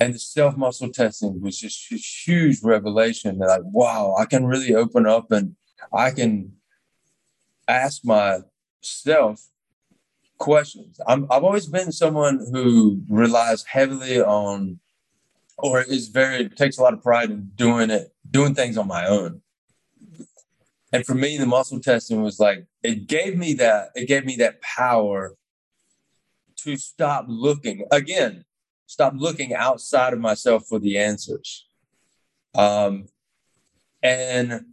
And 0.00 0.14
the 0.14 0.18
self 0.18 0.56
muscle 0.56 0.88
testing 0.88 1.42
was 1.42 1.58
just 1.58 1.92
a 1.92 1.96
huge 1.96 2.62
revelation 2.62 3.40
that 3.40 3.48
like, 3.48 3.62
wow, 3.64 4.16
I 4.18 4.24
can 4.24 4.46
really 4.46 4.74
open 4.74 5.06
up 5.06 5.30
and 5.30 5.56
I 5.92 6.10
can 6.10 6.52
ask 7.68 8.02
myself 8.02 9.46
questions. 10.38 11.00
I'm, 11.06 11.26
I've 11.30 11.44
always 11.44 11.66
been 11.66 11.92
someone 11.92 12.46
who 12.52 13.02
relies 13.08 13.64
heavily 13.64 14.20
on, 14.20 14.80
or 15.58 15.82
is 15.82 16.08
very 16.08 16.48
takes 16.48 16.78
a 16.78 16.82
lot 16.82 16.94
of 16.94 17.02
pride 17.02 17.30
in 17.30 17.50
doing 17.54 17.90
it, 17.90 18.12
doing 18.30 18.54
things 18.54 18.76
on 18.76 18.88
my 18.88 19.06
own. 19.06 19.40
And 20.92 21.04
for 21.04 21.14
me, 21.14 21.36
the 21.38 21.46
muscle 21.46 21.80
testing 21.80 22.22
was 22.22 22.38
like 22.38 22.66
it 22.82 23.06
gave 23.06 23.36
me 23.36 23.54
that 23.54 23.90
it 23.94 24.06
gave 24.06 24.24
me 24.24 24.36
that 24.36 24.60
power 24.62 25.34
to 26.58 26.76
stop 26.76 27.26
looking 27.28 27.84
again, 27.90 28.44
stop 28.86 29.14
looking 29.16 29.54
outside 29.54 30.12
of 30.12 30.20
myself 30.20 30.66
for 30.68 30.78
the 30.78 30.98
answers. 30.98 31.66
Um, 32.54 33.06
and 34.02 34.64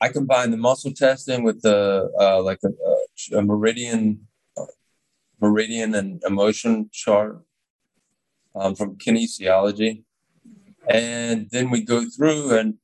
I 0.00 0.08
combined 0.08 0.52
the 0.52 0.58
muscle 0.58 0.92
testing 0.92 1.42
with 1.42 1.62
the 1.62 2.10
uh, 2.18 2.42
like 2.42 2.60
a, 2.64 3.36
a 3.36 3.42
meridian, 3.42 4.26
meridian 5.40 5.94
and 5.94 6.22
emotion 6.26 6.88
chart 6.92 7.42
um, 8.54 8.74
from 8.74 8.96
kinesiology, 8.96 10.02
and 10.88 11.48
then 11.50 11.70
we 11.70 11.82
go 11.82 12.04
through 12.08 12.56
and 12.56 12.74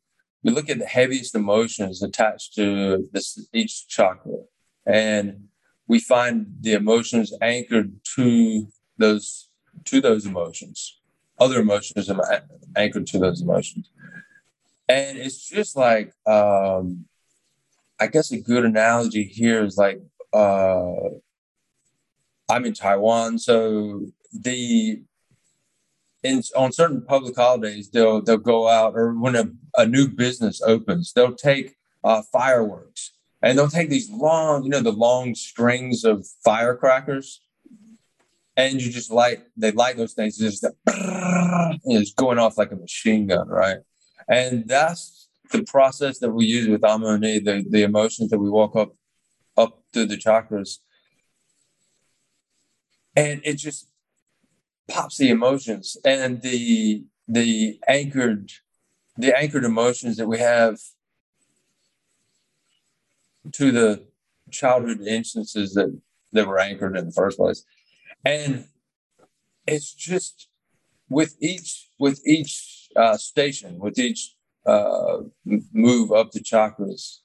we 0.43 0.51
look 0.51 0.69
at 0.69 0.79
the 0.79 0.87
heaviest 0.87 1.35
emotions 1.35 2.03
attached 2.03 2.55
to 2.55 3.09
this 3.13 3.47
each 3.53 3.87
chakra, 3.89 4.39
and 4.87 5.49
we 5.87 5.99
find 6.01 6.47
the 6.61 6.73
emotions 6.73 7.33
anchored 7.41 7.93
to 8.17 8.67
those 8.99 9.49
to 9.85 10.01
those 10.01 10.27
emotions. 10.27 11.01
Other 11.39 11.61
emotions 11.61 12.11
are 12.11 12.45
anchored 12.77 13.07
to 13.09 13.19
those 13.19 13.43
emotions. 13.43 13.91
And 14.89 15.19
it's 15.19 15.49
just 15.49 15.77
like 15.77 16.13
um 16.27 17.07
i 18.01 18.07
guess 18.07 18.33
a 18.33 18.41
good 18.41 18.65
analogy 18.65 19.25
here 19.25 19.65
is 19.65 19.77
like 19.77 20.01
uh 20.33 21.09
i'm 22.53 22.65
in 22.65 22.75
taiwan 22.75 23.39
so 23.39 24.07
the 24.33 25.03
in 26.23 26.41
on 26.57 26.71
certain 26.73 27.03
public 27.03 27.35
holidays 27.37 27.91
they'll 27.91 28.23
they'll 28.23 28.37
go 28.55 28.69
out 28.69 28.95
or 28.95 29.13
when 29.15 29.35
a, 29.35 29.45
a 29.77 29.87
new 29.87 30.07
business 30.09 30.63
opens 30.63 31.13
they'll 31.13 31.35
take 31.35 31.77
uh, 32.05 32.23
fireworks. 32.33 33.13
And 33.43 33.59
they'll 33.59 33.69
take 33.69 33.91
these 33.91 34.11
long 34.11 34.65
you 34.65 34.71
know 34.71 34.81
the 34.81 34.93
long 34.93 35.35
strings 35.35 36.05
of 36.05 36.27
firecrackers. 36.45 37.41
And 38.57 38.81
you 38.81 38.93
just 38.93 39.11
light 39.11 39.41
they 39.57 39.73
light 39.73 39.97
those 39.97 40.13
things 40.13 40.39
just 40.39 40.67
it's 41.85 42.13
going 42.13 42.39
off 42.39 42.59
like 42.59 42.71
a 42.71 42.77
machine 42.77 43.27
gun 43.27 43.49
right? 43.49 43.79
And 44.29 44.69
that's 44.69 45.29
the 45.51 45.65
process 45.65 46.19
that 46.21 46.31
we 46.31 46.47
use 46.47 46.69
with 46.69 46.83
Amoni, 46.83 47.45
the, 47.45 47.65
the 47.69 47.83
emotions 47.83 48.31
that 48.31 48.39
we 48.39 48.49
walk 48.49 48.77
up 48.77 48.95
up 49.57 49.83
through 49.93 50.07
the 50.07 50.17
chakras. 50.17 50.79
And 53.15 53.41
it 53.45 53.55
just 53.55 53.89
pops 54.89 55.17
the 55.19 55.31
emotions 55.31 55.97
and 56.05 56.43
the 56.43 57.05
the 57.29 57.79
anchored 57.89 58.51
the 59.17 59.37
anchored 59.37 59.65
emotions 59.65 60.17
that 60.17 60.27
we 60.27 60.39
have 60.39 60.79
to 63.53 63.71
the 63.71 64.07
childhood 64.51 65.01
instances 65.01 65.75
that 65.75 65.99
that 66.33 66.47
were 66.47 66.59
anchored 66.59 66.97
in 66.97 67.07
the 67.07 67.13
first 67.13 67.39
place. 67.39 67.65
And 68.25 68.67
it's 69.67 69.93
just 69.93 70.49
with 71.09 71.37
each 71.41 71.91
with 71.99 72.21
each 72.27 72.89
uh, 72.97 73.17
station 73.17 73.79
with 73.79 73.99
each 73.99 74.35
uh, 74.67 75.19
move 75.73 76.13
up 76.13 76.31
the 76.31 76.41
chakras. 76.41 77.19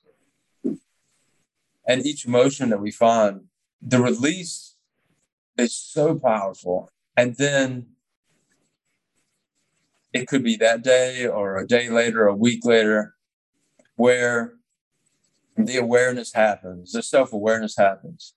And 1.90 2.06
each 2.06 2.26
emotion 2.26 2.70
that 2.70 2.82
we 2.82 2.92
find, 2.92 3.46
the 3.82 4.02
release 4.02 4.76
is 5.58 5.76
so 5.76 6.18
powerful. 6.18 6.90
And 7.16 7.36
then 7.36 7.88
it 10.14 10.28
could 10.28 10.44
be 10.44 10.56
that 10.58 10.84
day 10.84 11.26
or 11.26 11.58
a 11.58 11.68
day 11.68 11.90
later, 11.90 12.28
a 12.28 12.36
week 12.36 12.66
later, 12.66 13.16
where 13.96 14.54
the 15.56 15.78
awareness 15.78 16.34
happens, 16.34 16.92
the 16.92 17.02
self 17.02 17.34
awareness 17.34 17.76
happens. 17.78 18.34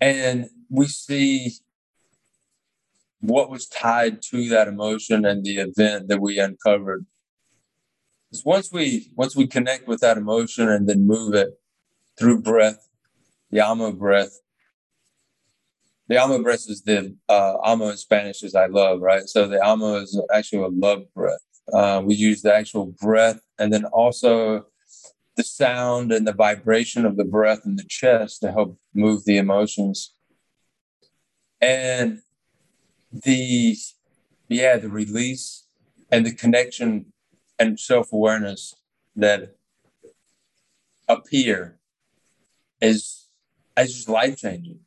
And 0.00 0.48
we 0.70 0.86
see 0.86 1.52
what 3.20 3.50
was 3.50 3.66
tied 3.66 4.20
to 4.30 4.48
that 4.48 4.68
emotion 4.68 5.24
and 5.24 5.44
the 5.44 5.58
event 5.58 6.08
that 6.08 6.20
we 6.20 6.38
uncovered. 6.38 7.06
Because 8.30 8.44
once 8.44 8.72
we 8.72 9.12
once 9.14 9.36
we 9.36 9.46
connect 9.46 9.86
with 9.86 10.00
that 10.00 10.16
emotion 10.16 10.68
and 10.68 10.88
then 10.88 11.06
move 11.06 11.34
it 11.34 11.50
through 12.18 12.42
breath, 12.42 12.88
amo 13.60 13.92
breath. 13.92 14.40
The 16.12 16.18
amo 16.18 16.42
breath 16.42 16.68
is 16.68 16.82
the 16.82 17.16
uh, 17.30 17.56
amo 17.64 17.88
in 17.88 17.96
Spanish 17.96 18.42
is 18.42 18.54
I 18.54 18.66
love, 18.66 19.00
right? 19.00 19.26
So 19.26 19.48
the 19.48 19.64
amo 19.64 19.94
is 19.94 20.20
actually 20.30 20.62
a 20.62 20.68
love 20.68 21.04
breath. 21.14 21.40
Uh, 21.72 22.02
we 22.04 22.14
use 22.14 22.42
the 22.42 22.54
actual 22.54 22.94
breath 23.00 23.40
and 23.58 23.72
then 23.72 23.86
also 23.86 24.66
the 25.38 25.42
sound 25.42 26.12
and 26.12 26.26
the 26.26 26.34
vibration 26.34 27.06
of 27.06 27.16
the 27.16 27.24
breath 27.24 27.60
in 27.64 27.76
the 27.76 27.86
chest 27.88 28.42
to 28.42 28.52
help 28.52 28.78
move 28.94 29.24
the 29.24 29.38
emotions. 29.38 30.12
And 31.62 32.20
the 33.10 33.74
yeah 34.50 34.76
the 34.76 34.90
release 34.90 35.66
and 36.10 36.26
the 36.26 36.34
connection 36.34 37.06
and 37.58 37.80
self-awareness 37.80 38.74
that 39.16 39.56
appear 41.08 41.78
is 42.82 43.28
is 43.78 43.94
just 43.94 44.10
life 44.10 44.36
changing 44.36 44.80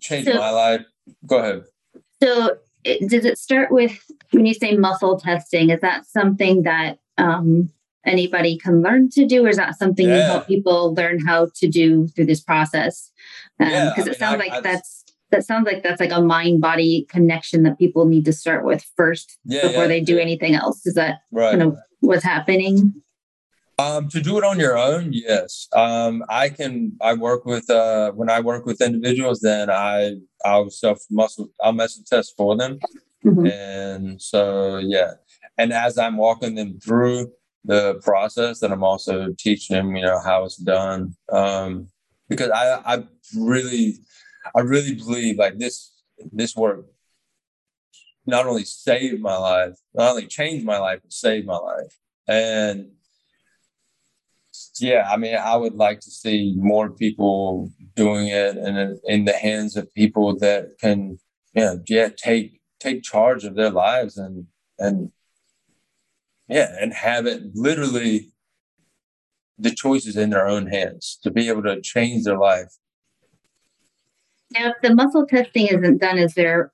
changed 0.00 0.28
so, 0.30 0.38
my 0.38 0.50
life 0.50 0.82
go 1.26 1.38
ahead 1.38 1.62
so 2.22 2.56
it, 2.84 3.08
does 3.08 3.24
it 3.24 3.38
start 3.38 3.70
with 3.70 3.98
when 4.30 4.46
you 4.46 4.54
say 4.54 4.76
muscle 4.76 5.18
testing 5.18 5.70
is 5.70 5.80
that 5.80 6.06
something 6.06 6.62
that 6.62 6.98
um, 7.18 7.70
anybody 8.06 8.56
can 8.56 8.82
learn 8.82 9.10
to 9.10 9.26
do 9.26 9.44
or 9.44 9.48
is 9.48 9.56
that 9.56 9.78
something 9.78 10.08
yeah. 10.08 10.16
you 10.16 10.22
help 10.22 10.46
people 10.46 10.94
learn 10.94 11.24
how 11.24 11.48
to 11.54 11.68
do 11.68 12.06
through 12.08 12.26
this 12.26 12.40
process 12.40 13.10
because 13.58 13.72
um, 13.72 13.74
yeah, 13.74 14.00
it 14.00 14.06
mean, 14.06 14.14
sounds 14.14 14.34
I, 14.34 14.36
like 14.36 14.52
I, 14.52 14.60
that's 14.60 15.04
that 15.30 15.44
sounds 15.44 15.66
like 15.66 15.82
that's 15.82 16.00
like 16.00 16.12
a 16.12 16.20
mind 16.20 16.60
body 16.60 17.06
connection 17.08 17.62
that 17.62 17.78
people 17.78 18.06
need 18.06 18.24
to 18.24 18.32
start 18.32 18.64
with 18.64 18.84
first 18.96 19.38
yeah, 19.44 19.62
before 19.62 19.86
they 19.86 20.00
do 20.00 20.18
anything 20.18 20.54
else. 20.54 20.86
Is 20.86 20.94
that 20.94 21.20
right. 21.30 21.50
kind 21.50 21.62
of 21.62 21.78
what's 22.00 22.24
happening? 22.24 22.94
Um, 23.80 24.08
to 24.08 24.20
do 24.20 24.36
it 24.36 24.44
on 24.44 24.58
your 24.58 24.76
own, 24.76 25.10
yes. 25.12 25.66
Um, 25.72 26.22
I 26.28 26.50
can. 26.50 26.96
I 27.00 27.14
work 27.14 27.44
with 27.46 27.68
uh, 27.70 28.12
when 28.12 28.28
I 28.28 28.40
work 28.40 28.66
with 28.66 28.80
individuals, 28.80 29.40
then 29.40 29.70
I 29.70 30.16
I'll 30.44 30.70
self 30.70 30.98
muscle 31.10 31.50
I'll 31.62 31.72
muscle 31.72 32.04
test 32.06 32.34
for 32.36 32.56
them, 32.56 32.78
mm-hmm. 33.24 33.46
and 33.46 34.20
so 34.20 34.78
yeah. 34.78 35.12
And 35.56 35.72
as 35.72 35.98
I'm 35.98 36.16
walking 36.16 36.54
them 36.54 36.78
through 36.80 37.32
the 37.64 38.00
process, 38.02 38.60
then 38.60 38.72
I'm 38.72 38.84
also 38.84 39.34
teaching 39.38 39.76
them, 39.76 39.96
you 39.96 40.02
know, 40.02 40.20
how 40.20 40.44
it's 40.44 40.56
done. 40.56 41.14
Um, 41.32 41.88
because 42.28 42.50
I 42.50 42.80
I 42.84 43.04
really 43.36 43.98
I 44.54 44.60
really 44.60 44.94
believe 44.94 45.38
like 45.38 45.58
this 45.58 45.92
this 46.32 46.54
work 46.54 46.84
not 48.26 48.46
only 48.46 48.64
saved 48.64 49.20
my 49.20 49.36
life, 49.36 49.74
not 49.94 50.10
only 50.10 50.26
changed 50.26 50.64
my 50.64 50.78
life, 50.78 51.00
but 51.02 51.12
saved 51.12 51.46
my 51.46 51.56
life. 51.56 51.96
And 52.28 52.90
yeah, 54.78 55.08
I 55.10 55.16
mean, 55.16 55.36
I 55.36 55.56
would 55.56 55.74
like 55.74 56.00
to 56.00 56.10
see 56.10 56.54
more 56.56 56.90
people 56.90 57.70
doing 57.96 58.28
it 58.28 58.56
and 58.56 58.98
in 59.04 59.24
the 59.24 59.32
hands 59.32 59.76
of 59.76 59.92
people 59.94 60.38
that 60.38 60.78
can, 60.80 61.18
you 61.54 61.62
know, 61.62 61.80
yeah, 61.88 62.08
take 62.16 62.60
take 62.78 63.02
charge 63.02 63.44
of 63.44 63.54
their 63.54 63.70
lives 63.70 64.16
and 64.16 64.46
and 64.78 65.10
yeah, 66.48 66.74
and 66.80 66.92
have 66.92 67.26
it 67.26 67.42
literally 67.54 68.30
the 69.58 69.70
choices 69.70 70.16
in 70.16 70.30
their 70.30 70.48
own 70.48 70.66
hands 70.66 71.18
to 71.22 71.30
be 71.30 71.48
able 71.48 71.62
to 71.62 71.80
change 71.82 72.24
their 72.24 72.38
life 72.38 72.78
now, 74.52 74.70
if 74.70 74.76
the 74.82 74.94
muscle 74.94 75.26
testing 75.26 75.68
isn't 75.68 75.98
done, 75.98 76.18
is 76.18 76.34
there, 76.34 76.72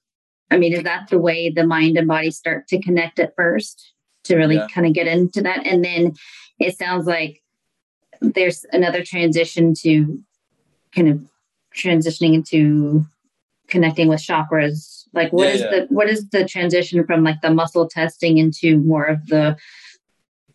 I 0.51 0.57
mean, 0.57 0.73
is 0.73 0.83
that 0.85 1.09
the 1.11 1.19
way 1.19 1.51
the 1.51 1.67
mind 1.67 1.99
and 1.99 2.09
body 2.09 2.31
start 2.31 2.69
to 2.69 2.81
connect 2.81 3.19
at 3.19 3.35
first 3.37 3.93
to 4.25 4.37
really 4.37 4.57
yeah. 4.57 4.67
kind 4.69 4.87
of 4.87 4.95
get 4.95 5.07
into 5.07 5.43
that? 5.43 5.67
And 5.67 5.85
then 5.85 6.15
it 6.59 6.79
sounds 6.79 7.07
like 7.07 7.43
there's 8.21 8.65
another 8.73 9.05
transition 9.05 9.75
to 9.83 10.23
kind 10.95 11.09
of 11.09 11.23
transitioning 11.75 12.35
into 12.35 13.05
connecting 13.69 14.09
with 14.09 14.21
chakras. 14.21 15.05
Like, 15.13 15.33
what 15.33 15.49
yeah, 15.49 15.55
is 15.55 15.61
yeah. 15.61 15.71
the 15.71 15.87
what 15.91 16.09
is 16.09 16.29
the 16.29 16.45
transition 16.45 17.05
from 17.05 17.25
like 17.25 17.41
the 17.43 17.51
muscle 17.51 17.89
testing 17.89 18.39
into 18.39 18.79
more 18.79 19.05
of 19.05 19.27
the 19.27 19.57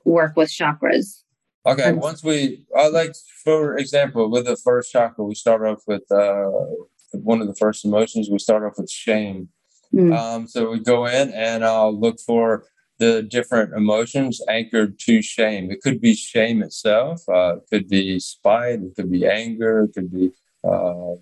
work 0.04 0.36
with 0.36 0.50
chakras? 0.50 1.22
Okay, 1.66 1.92
once 1.92 2.24
we, 2.24 2.66
I 2.76 2.88
like, 2.88 3.14
for 3.44 3.78
example, 3.78 4.32
with 4.32 4.46
the 4.46 4.56
first 4.56 4.92
chakra, 4.92 5.24
we 5.24 5.36
start 5.36 5.64
off 5.64 5.84
with 5.86 6.12
uh, 6.12 6.50
one 7.12 7.40
of 7.40 7.48
the 7.48 7.54
first 7.54 7.86
emotions. 7.86 8.30
We 8.32 8.40
start 8.40 8.64
off 8.64 8.80
with 8.80 8.90
shame. 8.90 9.50
Mm. 9.94 10.18
Um, 10.18 10.48
so 10.48 10.72
we 10.72 10.80
go 10.80 11.06
in 11.06 11.32
and 11.32 11.64
I'll 11.64 11.94
look 11.94 12.20
for 12.20 12.64
the 13.02 13.24
different 13.24 13.74
emotions 13.74 14.40
anchored 14.48 15.00
to 15.00 15.24
shame. 15.24 15.72
It 15.72 15.82
could 15.82 16.00
be 16.00 16.14
shame 16.14 16.62
itself, 16.62 17.28
uh, 17.28 17.56
it 17.58 17.64
could 17.72 17.88
be 17.90 18.20
spite, 18.20 18.80
it 18.84 18.94
could 18.96 19.12
be 19.12 19.26
anger, 19.26 19.86
it 19.86 19.94
could 19.96 20.12
be 20.14 20.32
uh, 20.64 21.16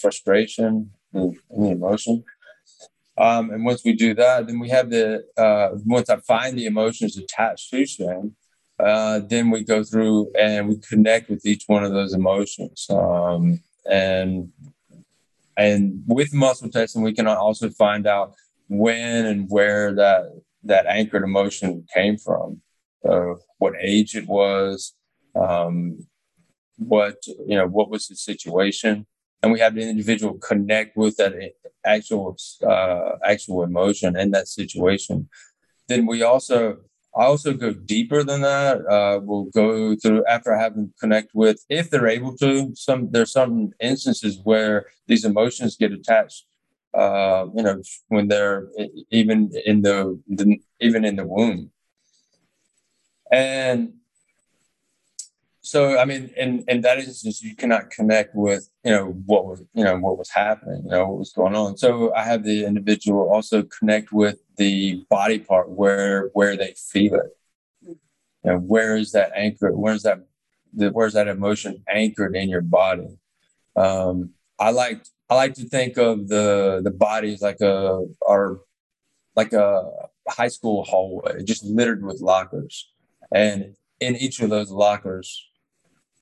frustration, 0.00 0.92
any, 1.12 1.36
any 1.56 1.70
emotion. 1.72 2.22
Um, 3.18 3.50
and 3.50 3.64
once 3.64 3.82
we 3.84 3.94
do 3.94 4.14
that, 4.14 4.46
then 4.46 4.60
we 4.60 4.68
have 4.68 4.90
the, 4.90 5.24
uh, 5.36 5.70
once 5.84 6.08
I 6.08 6.18
find 6.18 6.56
the 6.56 6.66
emotions 6.66 7.18
attached 7.18 7.70
to 7.70 7.84
shame, 7.84 8.36
uh, 8.78 9.22
then 9.26 9.50
we 9.50 9.64
go 9.64 9.82
through 9.82 10.30
and 10.38 10.68
we 10.68 10.78
connect 10.78 11.30
with 11.30 11.44
each 11.44 11.64
one 11.66 11.82
of 11.82 11.92
those 11.92 12.14
emotions. 12.14 12.86
Um, 12.90 13.60
and 13.90 14.52
and 15.56 16.02
with 16.06 16.32
muscle 16.32 16.68
testing 16.68 17.02
we 17.02 17.12
can 17.12 17.28
also 17.28 17.70
find 17.70 18.06
out 18.06 18.34
when 18.68 19.26
and 19.26 19.48
where 19.50 19.94
that 19.94 20.42
that 20.64 20.86
anchored 20.86 21.22
emotion 21.22 21.86
came 21.94 22.16
from 22.18 22.60
what 23.58 23.74
age 23.80 24.14
it 24.14 24.26
was, 24.26 24.94
um, 25.34 26.06
what 26.76 27.16
you 27.26 27.56
know, 27.56 27.66
what 27.66 27.90
was 27.90 28.08
the 28.08 28.16
situation, 28.16 29.06
and 29.42 29.52
we 29.52 29.60
have 29.60 29.74
the 29.74 29.82
individual 29.82 30.34
connect 30.38 30.96
with 30.96 31.16
that 31.16 31.32
actual 31.84 32.36
uh, 32.66 33.12
actual 33.24 33.62
emotion 33.62 34.16
in 34.16 34.30
that 34.32 34.48
situation. 34.48 35.28
Then 35.88 36.06
we 36.06 36.22
also 36.22 36.78
I 37.16 37.24
also 37.24 37.52
go 37.54 37.72
deeper 37.72 38.24
than 38.24 38.40
that. 38.40 38.84
Uh, 38.86 39.20
we'll 39.22 39.44
go 39.44 39.94
through 39.94 40.24
after 40.26 40.54
I 40.54 40.60
have 40.60 40.74
them 40.74 40.92
connect 40.98 41.30
with, 41.32 41.64
if 41.68 41.88
they're 41.88 42.08
able 42.08 42.36
to. 42.38 42.74
Some 42.74 43.10
there's 43.10 43.32
some 43.32 43.70
instances 43.80 44.40
where 44.42 44.86
these 45.06 45.24
emotions 45.24 45.76
get 45.76 45.92
attached. 45.92 46.46
Uh, 46.94 47.46
you 47.54 47.62
know, 47.62 47.82
when 48.08 48.28
they're 48.28 48.68
even 49.10 49.50
in 49.64 49.82
the, 49.82 50.20
the 50.28 50.58
even 50.80 51.04
in 51.04 51.16
the 51.16 51.26
womb, 51.26 51.70
and 53.32 53.94
so 55.64 55.98
I 55.98 56.04
mean, 56.04 56.30
in 56.36 56.62
in 56.68 56.82
that 56.82 56.98
instance, 56.98 57.42
you 57.42 57.56
cannot 57.56 57.88
connect 57.88 58.34
with 58.34 58.68
you 58.84 58.92
know 58.92 59.06
what 59.24 59.46
was 59.46 59.62
you 59.72 59.82
know 59.82 59.96
what 59.98 60.18
was 60.18 60.28
happening, 60.28 60.82
you 60.84 60.90
know 60.90 61.08
what 61.08 61.18
was 61.18 61.32
going 61.32 61.54
on. 61.54 61.78
So 61.78 62.14
I 62.14 62.22
have 62.22 62.44
the 62.44 62.66
individual 62.66 63.32
also 63.32 63.62
connect 63.62 64.12
with 64.12 64.38
the 64.58 65.04
body 65.08 65.38
part 65.38 65.70
where 65.70 66.28
where 66.34 66.54
they 66.54 66.74
feel 66.76 67.14
it. 67.14 67.36
You 67.82 67.96
know, 68.44 68.58
where 68.58 68.96
is 68.96 69.12
that 69.12 69.32
anchor? 69.34 69.72
Where's 69.72 70.02
that? 70.02 70.26
The, 70.74 70.90
where's 70.90 71.14
that 71.14 71.28
emotion 71.28 71.82
anchored 71.88 72.36
in 72.36 72.50
your 72.50 72.60
body? 72.60 73.16
Um, 73.74 74.34
I 74.58 74.70
like 74.70 75.02
I 75.30 75.36
like 75.36 75.54
to 75.54 75.68
think 75.68 75.96
of 75.96 76.28
the 76.28 76.80
the 76.84 76.90
body 76.90 77.32
as 77.32 77.40
like 77.40 77.60
a 77.60 78.04
our 78.28 78.60
like 79.36 79.52
a 79.52 79.90
high 80.28 80.48
school 80.48 80.84
hallway, 80.84 81.42
just 81.44 81.64
littered 81.64 82.04
with 82.04 82.20
lockers, 82.20 82.90
and 83.32 83.74
in 84.00 84.16
each 84.16 84.40
of 84.40 84.50
those 84.50 84.70
lockers 84.70 85.48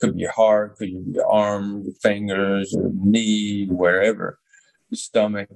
could 0.00 0.14
be 0.14 0.22
your 0.22 0.32
heart, 0.32 0.76
could 0.76 0.88
be 0.88 1.12
your 1.14 1.30
arm, 1.30 1.82
your 1.84 1.94
fingers, 2.02 2.72
your 2.72 2.90
knee, 2.94 3.66
wherever, 3.66 4.38
your 4.90 4.96
stomach. 4.96 5.48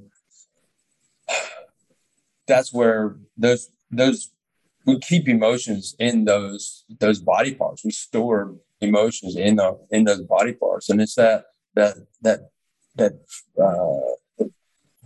That's 2.47 2.73
where 2.73 3.17
those 3.37 3.71
those 3.91 4.31
we 4.87 4.99
keep 5.01 5.29
emotions 5.29 5.95
in 5.99 6.25
those 6.25 6.85
those 7.01 7.21
body 7.21 7.55
parts. 7.55 7.85
We 7.85 7.91
store 7.93 8.57
emotions 8.81 9.37
in 9.37 9.57
the 9.57 9.79
in 9.91 10.05
those 10.05 10.23
body 10.23 10.53
parts, 10.53 10.91
and 10.91 11.01
it's 11.01 11.15
that 11.15 11.47
that 11.75 11.97
that 12.23 12.51
that 12.97 13.13
uh, 13.59 14.17
the, 14.39 14.51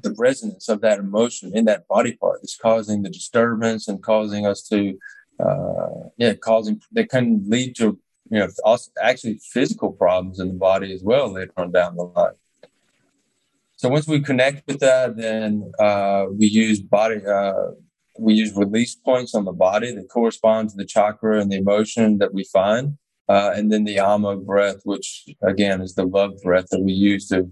the 0.03 0.15
resonance 0.19 0.69
of 0.69 0.81
that 0.81 0.99
emotion 0.99 1.53
in 1.55 1.65
that 1.67 1.87
body 1.89 2.17
part 2.17 2.41
is 2.43 2.59
causing 2.61 3.03
the 3.03 3.11
disturbance 3.11 3.89
and 3.89 4.03
causing 4.03 4.47
us 4.47 4.63
to 4.69 4.99
uh, 5.39 6.09
yeah 6.17 6.35
causing 6.35 6.81
that 6.93 7.09
can 7.09 7.43
lead 7.47 7.75
to 7.77 7.99
you 8.31 8.39
know, 8.39 8.49
also 8.65 8.91
actually 9.03 9.41
physical 9.43 9.93
problems 9.93 10.39
in 10.39 10.49
the 10.49 10.55
body 10.55 10.93
as 10.95 11.03
well 11.03 11.33
later 11.33 11.53
on 11.57 11.73
down 11.73 11.97
the 11.97 12.05
line. 12.05 12.35
So 13.77 13.89
once 13.89 14.07
we 14.07 14.21
connect 14.21 14.67
with 14.67 14.81
that, 14.81 15.17
then 15.17 15.73
uh, 15.79 16.27
we 16.31 16.47
use 16.47 16.81
body, 16.81 17.25
uh, 17.27 17.71
we 18.19 18.35
use 18.35 18.55
release 18.55 18.95
points 18.95 19.35
on 19.35 19.47
the 19.47 19.53
body 19.53 19.95
that 19.95 20.09
correspond 20.09 20.71
to 20.71 20.77
the 20.77 20.85
chakra 20.85 21.41
and 21.41 21.51
the 21.51 21.57
emotion 21.57 22.19
that 22.19 22.33
we 22.33 22.45
find. 22.45 22.99
Uh, 23.29 23.53
and 23.55 23.73
then 23.73 23.85
the 23.85 23.99
amo 23.99 24.37
breath, 24.37 24.81
which 24.85 25.25
again 25.43 25.81
is 25.81 25.95
the 25.95 26.05
love 26.05 26.33
breath 26.43 26.67
that 26.71 26.83
we 26.83 26.93
use 26.93 27.29
to 27.29 27.51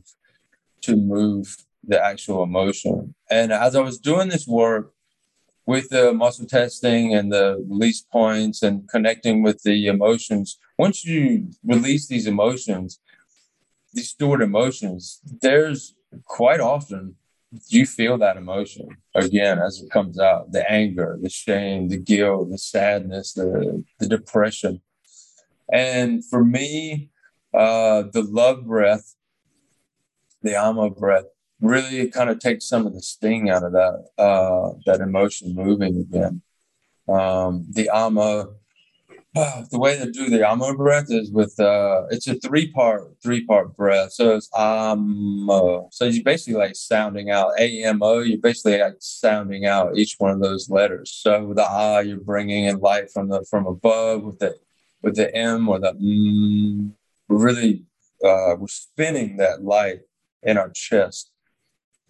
to 0.83 0.97
move 0.97 1.57
the 1.85 2.03
actual 2.03 2.43
emotion. 2.43 3.14
And 3.31 3.53
as 3.53 3.77
I 3.77 3.81
was 3.81 3.99
doing 3.99 4.29
this 4.29 4.47
work, 4.47 4.93
with 5.69 5.91
the 5.91 6.14
muscle 6.14 6.47
testing 6.47 7.14
and 7.14 7.31
the 7.31 7.62
release 7.69 8.01
points 8.01 8.62
and 8.62 8.88
connecting 8.88 9.43
with 9.43 9.62
the 9.64 9.87
emotions, 9.87 10.59
once 10.79 11.05
you 11.05 11.51
release 11.62 12.09
these 12.09 12.27
emotions, 12.27 13.01
these 13.93 14.09
stored 14.09 14.41
emotions, 14.41 15.21
there's 15.43 15.95
quite 16.25 16.61
often 16.61 17.14
you 17.69 17.85
feel 17.85 18.17
that 18.17 18.38
emotion 18.38 18.88
again 19.14 19.59
as 19.59 19.83
it 19.83 19.91
comes 19.91 20.19
out 20.19 20.53
the 20.53 20.71
anger, 20.71 21.19
the 21.21 21.29
shame, 21.29 21.88
the 21.88 21.99
guilt, 21.99 22.49
the 22.51 22.57
sadness, 22.57 23.35
the, 23.35 23.85
the 23.99 24.09
depression. 24.09 24.81
And 25.71 26.25
for 26.25 26.47
me, 26.47 27.11
uh, 27.53 28.05
the 28.11 28.23
love 28.23 28.67
breath, 28.67 29.14
the 30.42 30.57
amo 30.57 30.90
breath, 30.90 31.24
really 31.61 32.09
kind 32.11 32.31
of 32.31 32.38
takes 32.38 32.68
some 32.68 32.87
of 32.87 32.94
the 32.94 33.03
sting 33.03 33.51
out 33.51 33.64
of 33.64 33.72
that 33.72 34.05
uh, 34.18 34.72
that 34.87 35.01
emotion 35.01 35.55
moving 35.55 35.98
again. 36.01 36.42
Um, 37.09 37.66
the 37.70 37.88
amo, 37.88 38.55
uh, 39.35 39.62
the 39.70 39.79
way 39.79 39.98
to 39.98 40.11
do 40.11 40.29
the 40.29 40.48
amo 40.48 40.77
breath 40.77 41.07
is 41.09 41.31
with 41.31 41.59
uh, 41.59 42.05
it's 42.11 42.29
a 42.29 42.35
three 42.37 42.70
part 42.70 43.03
three 43.22 43.44
part 43.44 43.77
breath. 43.77 44.12
So 44.12 44.37
it's 44.37 44.48
amo. 44.55 45.88
So 45.90 46.05
you 46.05 46.22
basically 46.22 46.59
like 46.59 46.77
sounding 46.77 47.31
out 47.31 47.59
a 47.59 47.83
m 47.85 48.03
o. 48.03 48.20
You're 48.20 48.38
basically 48.38 48.79
like 48.79 48.96
sounding 49.01 49.66
out 49.66 49.96
each 49.96 50.16
one 50.18 50.31
of 50.31 50.40
those 50.40 50.70
letters. 50.70 51.12
So 51.12 51.53
the 51.55 51.64
ah, 51.66 52.01
you're 52.01 52.18
bringing 52.20 52.64
in 52.64 52.79
light 52.79 53.11
from 53.11 53.29
the 53.29 53.44
from 53.51 53.66
above 53.66 54.22
with 54.22 54.38
the 54.38 54.57
with 55.03 55.16
the 55.16 55.35
m 55.35 55.68
or 55.68 55.79
the 55.79 55.92
mm. 55.92 56.92
We're 57.29 57.44
really 57.44 57.85
uh, 58.24 58.57
we're 58.59 58.68
spinning 58.68 59.37
that 59.37 59.62
light 59.62 60.01
in 60.42 60.57
our 60.57 60.70
chest 60.70 61.33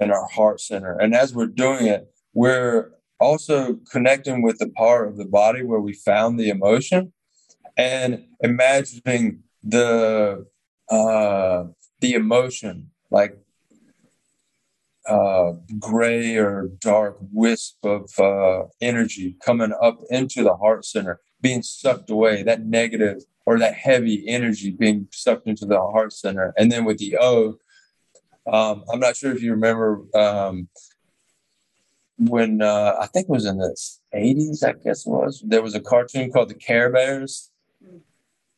in 0.01 0.11
our 0.11 0.27
heart 0.27 0.61
center. 0.61 0.97
And 0.99 1.15
as 1.15 1.35
we're 1.35 1.47
doing 1.47 1.87
it, 1.87 2.13
we're 2.35 2.93
also 3.21 3.79
connecting 3.91 4.43
with 4.43 4.59
the 4.59 4.69
part 4.71 5.09
of 5.09 5.17
the 5.17 5.25
body 5.25 5.63
where 5.65 5.81
we 5.81 5.93
found 5.93 6.39
the 6.39 6.51
emotion 6.51 7.13
and 7.77 8.25
imagining 8.41 9.43
the 9.63 10.47
uh, 10.89 11.65
the 12.01 12.15
emotion 12.15 12.91
like 13.11 13.37
uh, 15.09 15.53
gray 15.79 16.37
or 16.37 16.71
dark 16.81 17.19
wisp 17.33 17.85
of 17.85 18.11
uh, 18.19 18.65
energy 18.81 19.37
coming 19.45 19.73
up 19.83 19.99
into 20.11 20.43
the 20.43 20.55
heart 20.55 20.85
center, 20.85 21.21
being 21.41 21.63
sucked 21.63 22.11
away, 22.11 22.43
that 22.43 22.65
negative 22.65 23.23
or 23.47 23.59
that 23.59 23.75
heavy 23.75 24.29
energy 24.29 24.71
being 24.71 25.09
sucked 25.11 25.47
into 25.47 25.65
the 25.65 25.81
heart 25.81 26.13
center. 26.13 26.53
And 26.57 26.71
then 26.71 26.85
with 26.85 26.99
the 26.99 27.17
O, 27.19 27.59
um, 28.53 28.85
I'm 28.93 29.01
not 29.01 29.17
sure 29.17 29.33
if 29.33 29.43
you 29.43 29.53
remember 29.53 30.03
um, 30.15 30.69
when 32.19 32.63
uh, 32.63 32.95
I 33.01 33.07
think 33.07 33.29
it 33.29 33.33
was 33.33 33.47
in 33.47 33.59
the 33.59 33.77
80s, 34.15 34.65
I 34.65 34.73
guess 34.73 35.07
it 35.07 35.11
was. 35.11 35.43
There 35.47 35.63
was 35.63 35.75
a 35.75 35.81
cartoon 35.81 36.33
called 36.33 36.49
the 36.49 36.55
Care 36.55 36.91
Bears. 36.91 37.51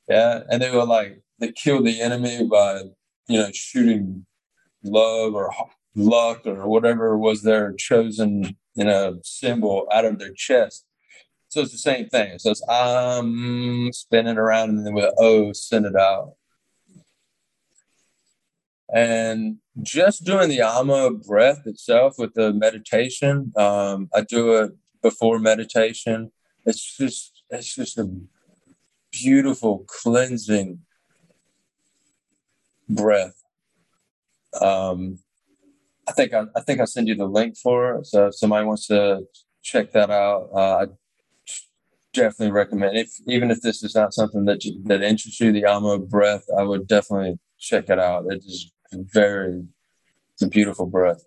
Yeah, 0.08 0.40
and 0.50 0.60
they 0.60 0.70
were 0.70 0.84
like 0.84 1.22
they 1.38 1.52
killed 1.52 1.86
the 1.86 2.00
enemy 2.00 2.46
by 2.50 2.82
you 3.28 3.38
know 3.38 3.50
shooting 3.52 4.26
love 4.82 5.34
or 5.34 5.52
luck 5.94 6.46
or 6.46 6.66
whatever 6.66 7.16
was 7.16 7.42
their 7.42 7.72
chosen 7.74 8.56
you 8.74 8.84
know 8.84 9.20
symbol 9.22 9.86
out 9.92 10.04
of 10.04 10.18
their 10.18 10.32
chest. 10.32 10.84
So 11.48 11.60
it's 11.60 11.72
the 11.72 11.78
same 11.78 12.08
thing. 12.08 12.38
So 12.38 12.50
it's 12.50 12.66
um 12.68 13.90
spinning 13.92 14.38
around 14.38 14.70
and 14.70 14.86
then 14.86 14.94
with 14.94 15.12
O 15.18 15.52
send 15.52 15.86
it 15.86 15.96
out. 15.96 16.34
And 18.92 19.58
just 19.82 20.24
doing 20.24 20.48
the 20.48 20.62
Amo 20.62 21.10
breath 21.10 21.62
itself 21.66 22.14
with 22.18 22.34
the 22.34 22.52
meditation, 22.52 23.52
um, 23.56 24.08
I 24.14 24.22
do 24.22 24.56
it 24.56 24.72
before 25.02 25.38
meditation. 25.38 26.32
It's 26.66 26.96
just 26.96 27.44
it's 27.50 27.74
just 27.74 27.98
a 27.98 28.10
beautiful 29.12 29.84
cleansing 29.86 30.80
breath. 32.88 33.42
Um, 34.60 35.18
I 36.08 36.12
think 36.12 36.34
I, 36.34 36.44
I 36.56 36.60
think 36.60 36.80
I'll 36.80 36.86
send 36.86 37.06
you 37.06 37.14
the 37.14 37.26
link 37.26 37.56
for 37.56 37.96
it. 37.96 38.06
So 38.06 38.26
if 38.26 38.34
somebody 38.36 38.66
wants 38.66 38.88
to 38.88 39.22
check 39.62 39.92
that 39.92 40.10
out, 40.10 40.50
uh, 40.52 40.76
I 40.82 40.86
definitely 42.12 42.52
recommend. 42.52 42.96
If 42.96 43.12
even 43.28 43.52
if 43.52 43.60
this 43.60 43.84
is 43.84 43.94
not 43.94 44.14
something 44.14 44.44
that 44.46 44.64
you, 44.64 44.82
that 44.86 45.02
interests 45.02 45.40
you, 45.40 45.52
the 45.52 45.64
Amo 45.64 45.98
breath, 45.98 46.44
I 46.58 46.64
would 46.64 46.88
definitely 46.88 47.38
check 47.58 47.88
it 47.88 48.00
out. 48.00 48.24
It 48.28 48.42
is 48.44 48.72
very, 48.92 49.64
it's 50.34 50.42
a 50.42 50.48
beautiful 50.48 50.86
breath. 50.86 51.24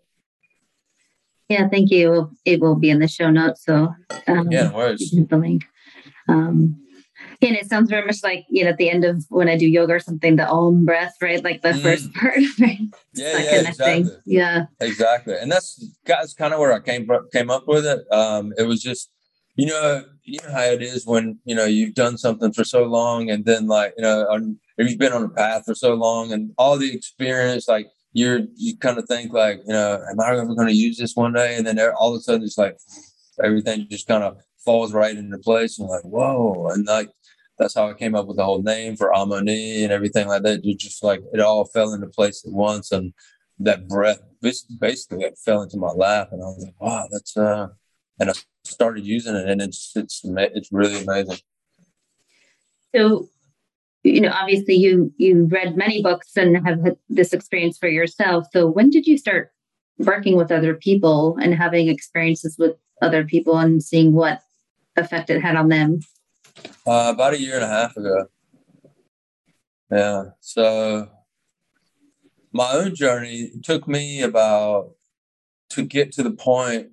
Yeah, 1.49 1.67
thank 1.69 1.91
you. 1.91 2.31
It 2.45 2.61
will 2.61 2.75
be 2.75 2.89
in 2.89 2.99
the 2.99 3.07
show 3.07 3.29
notes. 3.29 3.63
So, 3.65 3.93
um, 4.27 4.51
yeah, 4.51 4.69
no 4.69 4.95
the 4.95 5.37
link. 5.37 5.65
Um, 6.27 6.83
and 7.41 7.55
it 7.55 7.69
sounds 7.69 7.89
very 7.89 8.05
much 8.05 8.23
like 8.23 8.45
you 8.49 8.63
know 8.63 8.71
at 8.71 8.77
the 8.77 8.89
end 8.89 9.03
of 9.03 9.25
when 9.29 9.49
I 9.49 9.57
do 9.57 9.67
yoga 9.67 9.93
or 9.93 9.99
something, 9.99 10.35
the 10.35 10.47
om 10.47 10.85
breath, 10.85 11.15
right? 11.21 11.43
Like 11.43 11.61
the 11.61 11.69
mm. 11.69 11.81
first 11.81 12.13
part, 12.15 12.37
right? 12.59 12.79
Yeah, 13.13 13.37
yeah, 13.37 13.67
exactly. 13.67 14.11
Yeah, 14.25 14.65
exactly. 14.79 15.35
And 15.37 15.51
that's 15.51 15.83
that's 16.05 16.33
kind 16.33 16.53
of 16.53 16.59
where 16.59 16.73
I 16.73 16.79
came 16.79 17.07
came 17.31 17.49
up 17.49 17.67
with 17.67 17.85
it. 17.85 17.99
Um, 18.11 18.53
it 18.57 18.63
was 18.63 18.81
just 18.81 19.09
you 19.55 19.67
know 19.67 20.03
you 20.23 20.39
know 20.43 20.53
how 20.53 20.63
it 20.63 20.81
is 20.81 21.05
when 21.05 21.39
you 21.45 21.55
know 21.55 21.65
you've 21.65 21.95
done 21.95 22.17
something 22.17 22.53
for 22.53 22.63
so 22.63 22.83
long 22.83 23.29
and 23.29 23.45
then 23.45 23.67
like 23.67 23.93
you 23.97 24.03
know 24.03 24.25
if 24.77 24.89
you've 24.89 24.99
been 24.99 25.13
on 25.13 25.23
a 25.23 25.29
path 25.29 25.63
for 25.65 25.75
so 25.75 25.93
long 25.93 26.31
and 26.31 26.51
all 26.57 26.77
the 26.77 26.93
experience, 26.93 27.67
like 27.67 27.87
you're, 28.13 28.41
you 28.55 28.77
kind 28.77 28.97
of 28.97 29.05
think 29.05 29.33
like, 29.33 29.59
you 29.65 29.73
know, 29.73 30.01
am 30.09 30.19
I 30.19 30.31
ever 30.31 30.55
going 30.55 30.67
to 30.67 30.75
use 30.75 30.97
this 30.97 31.15
one 31.15 31.33
day? 31.33 31.55
And 31.55 31.65
then 31.65 31.79
all 31.79 32.13
of 32.13 32.19
a 32.19 32.21
sudden 32.21 32.43
it's 32.43 32.57
like 32.57 32.77
everything 33.43 33.87
just 33.89 34.07
kind 34.07 34.23
of 34.23 34.37
falls 34.63 34.93
right 34.93 35.15
into 35.15 35.37
place 35.37 35.79
and 35.79 35.89
like, 35.89 36.03
whoa. 36.03 36.67
And 36.71 36.85
like, 36.85 37.09
that's 37.59 37.75
how 37.75 37.89
I 37.89 37.93
came 37.93 38.15
up 38.15 38.25
with 38.25 38.37
the 38.37 38.45
whole 38.45 38.63
name 38.63 38.95
for 38.95 39.11
Amoni 39.11 39.83
and 39.83 39.91
everything 39.91 40.27
like 40.27 40.43
that. 40.43 40.65
You 40.65 40.75
just 40.75 41.03
like, 41.03 41.21
it 41.33 41.39
all 41.39 41.65
fell 41.65 41.93
into 41.93 42.07
place 42.07 42.43
at 42.45 42.51
once. 42.51 42.91
And 42.91 43.13
that 43.59 43.87
breath 43.87 44.19
basically 44.41 45.23
it 45.23 45.37
fell 45.43 45.61
into 45.61 45.77
my 45.77 45.91
lap. 45.91 46.29
And 46.31 46.41
I 46.41 46.45
was 46.45 46.63
like, 46.65 46.75
wow, 46.79 47.07
that's, 47.11 47.37
uh, 47.37 47.67
and 48.19 48.29
I 48.29 48.33
started 48.63 49.05
using 49.05 49.35
it 49.35 49.47
and 49.47 49.61
it's, 49.61 49.91
it's, 49.95 50.21
it's 50.23 50.71
really 50.71 51.03
amazing. 51.03 51.37
So, 52.95 53.29
you 54.03 54.21
know, 54.21 54.31
obviously 54.33 54.75
you, 54.75 55.13
you 55.17 55.45
read 55.45 55.77
many 55.77 56.01
books 56.01 56.35
and 56.35 56.55
have 56.65 56.81
had 56.83 56.97
this 57.09 57.33
experience 57.33 57.77
for 57.77 57.87
yourself. 57.87 58.47
So 58.51 58.67
when 58.69 58.89
did 58.89 59.07
you 59.07 59.17
start 59.17 59.51
working 59.97 60.35
with 60.35 60.51
other 60.51 60.75
people 60.75 61.37
and 61.41 61.53
having 61.53 61.87
experiences 61.87 62.57
with 62.57 62.75
other 63.01 63.23
people 63.23 63.57
and 63.57 63.81
seeing 63.81 64.13
what 64.13 64.41
effect 64.97 65.29
it 65.29 65.41
had 65.41 65.55
on 65.55 65.69
them? 65.69 65.99
Uh, 66.85 67.11
about 67.13 67.33
a 67.33 67.39
year 67.39 67.55
and 67.55 67.63
a 67.63 67.67
half 67.67 67.95
ago. 67.95 68.25
Yeah. 69.89 70.23
So 70.39 71.09
my 72.51 72.71
own 72.73 72.95
journey 72.95 73.51
took 73.63 73.87
me 73.87 74.21
about 74.21 74.91
to 75.69 75.83
get 75.83 76.11
to 76.13 76.23
the 76.23 76.31
point. 76.31 76.89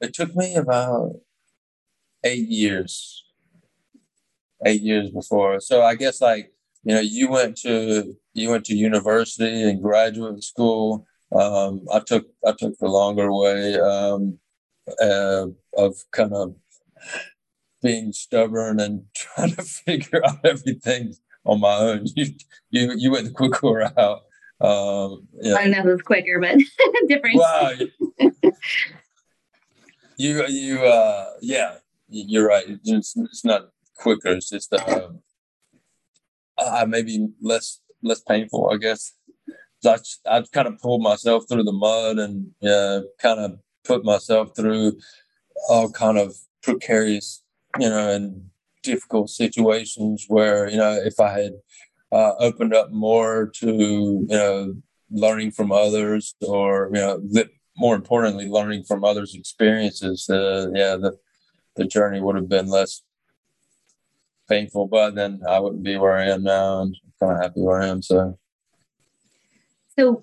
It 0.00 0.14
took 0.14 0.36
me 0.36 0.54
about 0.54 1.16
eight 2.24 2.48
years. 2.48 3.24
Eight 4.66 4.82
years 4.82 5.10
before. 5.10 5.60
So 5.60 5.82
I 5.82 5.94
guess 5.94 6.20
like 6.20 6.52
you 6.84 6.94
know 6.94 7.00
you 7.00 7.28
went 7.30 7.56
to 7.58 8.14
you 8.34 8.50
went 8.50 8.64
to 8.66 8.74
university 8.74 9.62
and 9.62 9.82
graduate 9.82 10.42
school. 10.42 11.06
Um, 11.32 11.86
I 11.92 12.00
took 12.00 12.26
I 12.46 12.52
took 12.58 12.78
the 12.78 12.88
longer 12.88 13.32
way 13.32 13.78
um, 13.78 14.38
uh, 15.00 15.46
of 15.76 15.96
kind 16.12 16.32
of 16.32 16.54
being 17.82 18.12
stubborn 18.12 18.80
and 18.80 19.04
trying 19.14 19.54
to 19.54 19.62
figure 19.62 20.22
out 20.24 20.44
everything 20.44 21.14
on 21.44 21.60
my 21.60 21.74
own. 21.76 22.06
You 22.14 22.26
you 22.70 22.92
you 22.96 23.10
went 23.10 23.26
the 23.26 23.32
quicker 23.32 23.68
route. 23.96 24.22
Um, 24.60 25.28
yeah. 25.40 25.54
I 25.54 25.66
know 25.68 25.80
it 25.80 25.86
was 25.86 26.02
quicker, 26.02 26.40
but 26.40 26.58
different. 27.08 27.36
Wow. 27.36 27.72
you 30.16 30.46
you 30.46 30.80
uh 30.80 31.26
yeah 31.40 31.76
you're 32.08 32.48
right. 32.48 32.64
It's, 32.84 33.14
it's 33.16 33.44
not 33.44 33.68
quicker. 33.98 34.28
It's 34.28 34.50
just 34.50 34.72
uh, 34.72 35.08
uh 36.58 36.86
maybe 36.88 37.28
less 37.40 37.80
less 38.02 38.20
painful, 38.20 38.70
I 38.72 38.76
guess. 38.78 39.14
So 39.80 39.94
I 39.94 40.38
I 40.38 40.42
kind 40.52 40.68
of 40.68 40.78
pulled 40.78 41.02
myself 41.02 41.44
through 41.48 41.64
the 41.64 41.72
mud 41.72 42.18
and 42.18 42.50
yeah, 42.60 43.00
kind 43.20 43.40
of 43.40 43.58
put 43.84 44.04
myself 44.04 44.56
through 44.56 44.98
all 45.68 45.90
kind 45.90 46.18
of 46.18 46.34
precarious 46.62 47.42
you 47.78 47.88
know, 47.88 48.10
and 48.10 48.50
difficult 48.82 49.30
situations 49.30 50.24
where, 50.28 50.68
you 50.68 50.76
know, 50.76 50.92
if 51.04 51.20
I 51.20 51.40
had 51.40 51.52
uh, 52.12 52.32
opened 52.38 52.74
up 52.74 52.90
more 52.90 53.50
to, 53.56 53.66
you 53.66 54.26
know, 54.28 54.74
learning 55.10 55.52
from 55.52 55.72
others 55.72 56.34
or, 56.40 56.90
you 56.94 57.00
know, 57.00 57.22
more 57.76 57.94
importantly, 57.94 58.48
learning 58.48 58.84
from 58.84 59.04
others' 59.04 59.34
experiences, 59.34 60.28
uh, 60.28 60.68
yeah, 60.74 60.96
the, 60.96 61.16
the 61.76 61.84
journey 61.84 62.20
would 62.20 62.36
have 62.36 62.48
been 62.48 62.68
less 62.68 63.02
painful, 64.48 64.86
but 64.86 65.14
then 65.14 65.40
I 65.48 65.58
wouldn't 65.58 65.82
be 65.82 65.96
where 65.96 66.16
I 66.16 66.26
am 66.26 66.42
now 66.42 66.82
and 66.82 66.96
I'm 67.04 67.12
kind 67.28 67.36
of 67.36 67.42
happy 67.42 67.60
where 67.60 67.80
I 67.80 67.88
am. 67.88 68.02
So, 68.02 68.38
so 69.98 70.22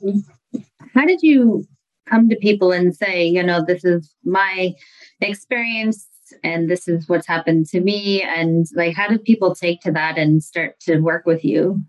how 0.94 1.06
did 1.06 1.22
you 1.22 1.66
come 2.06 2.30
to 2.30 2.36
people 2.36 2.72
and 2.72 2.96
say, 2.96 3.26
you 3.26 3.44
know, 3.44 3.64
this 3.66 3.84
is 3.84 4.14
my 4.24 4.74
experience 5.22 6.08
and 6.44 6.70
this 6.70 6.88
is 6.88 7.08
what's 7.08 7.28
happened 7.28 7.68
to 7.68 7.82
me? 7.82 8.22
And 8.22 8.66
like 8.76 8.96
how 8.96 9.08
did 9.08 9.24
people 9.24 9.54
take 9.56 9.82
to 9.82 9.92
that 9.92 10.18
and 10.18 10.44
start 10.44 10.80
to 10.82 11.00
work 11.00 11.26
with 11.26 11.44
you? 11.44 11.82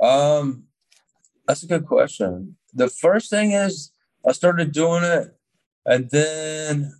Um 0.00 0.64
that's 1.46 1.62
a 1.62 1.66
good 1.66 1.86
question. 1.86 2.56
The 2.74 2.88
first 2.88 3.30
thing 3.30 3.52
is 3.52 3.92
i 4.28 4.32
started 4.32 4.72
doing 4.72 5.04
it 5.04 5.36
and 5.86 6.10
then 6.10 6.92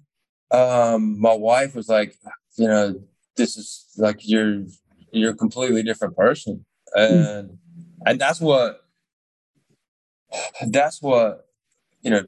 um 0.52 1.20
my 1.20 1.34
wife 1.34 1.74
was 1.74 1.88
like 1.88 2.16
you 2.56 2.68
know 2.68 2.94
this 3.36 3.56
is 3.56 3.86
like 3.96 4.20
you're 4.20 4.64
you're 5.12 5.32
a 5.32 5.36
completely 5.36 5.82
different 5.82 6.16
person 6.16 6.64
and 6.94 7.50
mm. 7.50 7.56
and 8.06 8.20
that's 8.20 8.40
what 8.40 8.80
that's 10.68 11.00
what 11.00 11.46
you 12.02 12.10
know 12.10 12.24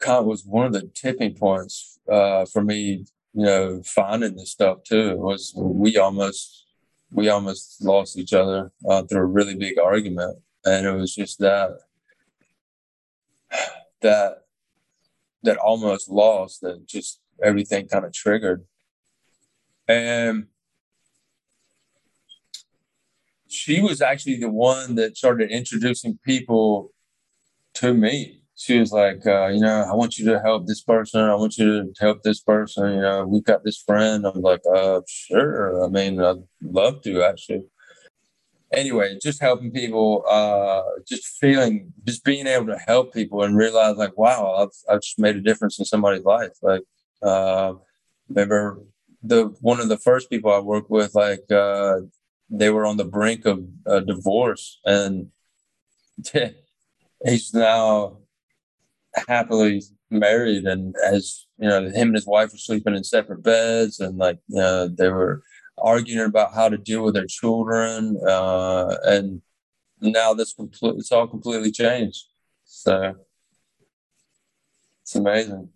kind 0.00 0.18
of 0.18 0.24
was 0.26 0.44
one 0.44 0.66
of 0.66 0.72
the 0.72 0.90
tipping 0.94 1.34
points 1.34 1.98
uh, 2.10 2.44
for 2.46 2.64
me, 2.64 3.04
you 3.34 3.44
know, 3.44 3.82
finding 3.84 4.36
this 4.36 4.50
stuff 4.50 4.82
too. 4.82 5.16
Was 5.16 5.52
we 5.54 5.96
almost 5.98 6.66
we 7.12 7.28
almost 7.28 7.82
lost 7.82 8.18
each 8.18 8.32
other 8.32 8.72
uh, 8.88 9.02
through 9.02 9.20
a 9.20 9.26
really 9.26 9.54
big 9.54 9.78
argument, 9.78 10.38
and 10.64 10.86
it 10.86 10.92
was 10.92 11.14
just 11.14 11.38
that 11.38 11.70
that 14.00 14.44
that 15.42 15.56
almost 15.58 16.10
lost 16.10 16.62
that 16.62 16.86
just 16.86 17.20
everything 17.42 17.86
kind 17.86 18.04
of 18.04 18.12
triggered, 18.12 18.64
and 19.90 20.46
she 23.48 23.80
was 23.80 24.00
actually 24.00 24.38
the 24.38 24.50
one 24.50 24.94
that 24.94 25.16
started 25.16 25.50
introducing 25.50 26.18
people 26.24 26.92
to 27.74 27.92
me 27.92 28.40
she 28.60 28.78
was 28.78 28.92
like, 28.92 29.26
uh, 29.26 29.46
you 29.46 29.60
know, 29.60 29.86
I 29.90 29.94
want 29.94 30.18
you 30.18 30.26
to 30.26 30.40
help 30.40 30.66
this 30.66 30.82
person. 30.82 31.22
I 31.22 31.34
want 31.34 31.56
you 31.56 31.64
to 31.64 31.92
help 31.98 32.22
this 32.22 32.42
person. 32.42 32.92
You 32.92 33.00
know, 33.00 33.26
we've 33.26 33.42
got 33.42 33.64
this 33.64 33.78
friend. 33.78 34.26
I'm 34.26 34.42
like, 34.42 34.60
uh, 34.76 35.00
sure. 35.08 35.82
I 35.82 35.88
mean, 35.88 36.20
I'd 36.20 36.42
love 36.62 37.00
to 37.04 37.22
actually. 37.22 37.62
Anyway, 38.70 39.18
just 39.22 39.40
helping 39.40 39.72
people, 39.72 40.24
uh, 40.28 40.82
just 41.08 41.24
feeling, 41.40 41.90
just 42.04 42.22
being 42.22 42.46
able 42.46 42.66
to 42.66 42.78
help 42.86 43.14
people 43.14 43.42
and 43.44 43.56
realize 43.56 43.96
like, 43.96 44.18
wow, 44.18 44.54
I've, 44.56 44.94
I've 44.94 45.00
just 45.00 45.18
made 45.18 45.36
a 45.36 45.40
difference 45.40 45.78
in 45.78 45.86
somebody's 45.86 46.24
life. 46.24 46.52
Like, 46.60 46.82
uh, 47.22 47.72
remember 48.28 48.82
the, 49.22 49.46
one 49.60 49.80
of 49.80 49.88
the 49.88 49.98
first 49.98 50.30
people 50.30 50.52
I 50.52 50.60
worked 50.60 50.90
with, 50.90 51.14
like, 51.14 51.50
uh, 51.50 52.00
they 52.50 52.70
were 52.70 52.84
on 52.84 52.96
the 52.96 53.04
brink 53.04 53.46
of 53.46 53.64
a 53.86 54.00
divorce 54.00 54.80
and 54.84 55.30
he's 57.24 57.54
now 57.54 58.18
happily 59.28 59.82
married 60.10 60.64
and 60.64 60.94
as 61.06 61.46
you 61.58 61.68
know 61.68 61.82
him 61.82 62.08
and 62.08 62.14
his 62.16 62.26
wife 62.26 62.50
were 62.50 62.58
sleeping 62.58 62.96
in 62.96 63.04
separate 63.04 63.42
beds 63.42 64.00
and 64.00 64.18
like 64.18 64.38
uh, 64.58 64.88
they 64.98 65.08
were 65.08 65.42
arguing 65.78 66.26
about 66.26 66.52
how 66.52 66.68
to 66.68 66.76
deal 66.76 67.04
with 67.04 67.14
their 67.14 67.26
children 67.26 68.18
uh, 68.26 68.96
and 69.04 69.40
now 70.00 70.34
this 70.34 70.52
complete 70.52 70.94
it's 70.96 71.12
all 71.12 71.26
completely 71.26 71.70
changed. 71.70 72.26
So 72.64 73.14
it's 75.02 75.14
amazing 75.14 75.70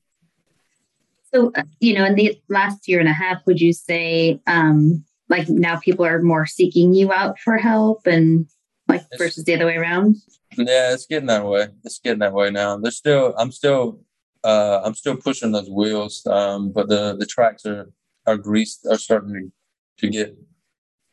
so 1.35 1.53
uh, 1.57 1.63
you 1.81 1.95
know 1.95 2.05
in 2.05 2.15
the 2.15 2.41
last 2.49 2.87
year 2.89 3.01
and 3.01 3.09
a 3.09 3.13
half 3.13 3.45
would 3.47 3.61
you 3.61 3.73
say 3.73 4.41
um 4.47 5.05
like 5.29 5.49
now 5.49 5.79
people 5.79 6.05
are 6.05 6.23
more 6.23 6.47
seeking 6.47 6.95
you 6.95 7.13
out 7.13 7.39
for 7.39 7.57
help 7.57 8.07
and 8.07 8.47
like 8.89 9.03
it's, 9.11 9.23
versus 9.23 9.45
the 9.45 9.55
other 9.55 9.67
way 9.67 9.77
around 9.77 10.17
yeah, 10.57 10.93
it's 10.93 11.07
getting 11.07 11.27
that 11.27 11.45
way. 11.45 11.69
It's 11.85 11.99
getting 11.99 12.21
that 12.21 12.33
way 12.33 12.51
now. 12.51 12.77
There's 12.77 12.97
still, 12.97 13.35
I'm 13.39 13.51
still, 13.51 14.01
uh, 14.43 14.81
I'm 14.85 14.95
still 14.95 15.17
pushing 15.17 15.53
those 15.53 15.71
wheels, 15.71 16.27
um, 16.27 16.71
but 16.71 16.89
the 16.89 17.17
the 17.17 17.27
tracks 17.27 17.65
are 17.67 17.91
are 18.27 18.37
greased, 18.37 18.87
are 18.91 18.99
starting 18.99 19.51
to, 19.99 20.07
to 20.07 20.13
get 20.13 20.37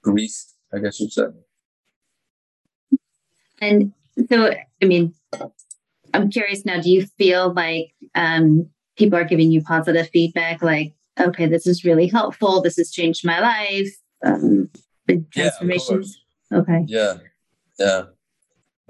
greased. 0.04 0.56
I 0.74 0.80
guess 0.80 1.00
you'd 1.00 1.12
say. 1.12 1.24
And 3.62 3.94
so, 4.30 4.54
I 4.82 4.86
mean, 4.86 5.14
I'm 6.14 6.30
curious 6.30 6.66
now. 6.66 6.82
Do 6.82 6.92
you 6.92 7.06
feel 7.06 7.54
like 7.54 7.94
um, 8.16 8.70
people 9.02 9.20
are 9.20 9.26
giving 9.26 9.52
you 9.52 9.62
positive 9.62 10.10
feedback? 10.10 10.62
Like, 10.62 10.94
okay, 11.20 11.48
this 11.48 11.68
is 11.68 11.84
really 11.84 12.08
helpful. 12.08 12.62
This 12.62 12.78
has 12.78 12.92
changed 12.92 13.26
my 13.26 13.40
life. 13.40 13.90
Um, 14.24 14.70
transformations. 15.32 16.18
Yeah, 16.52 16.58
okay. 16.60 16.84
Yeah, 16.88 17.14
yeah 17.80 18.04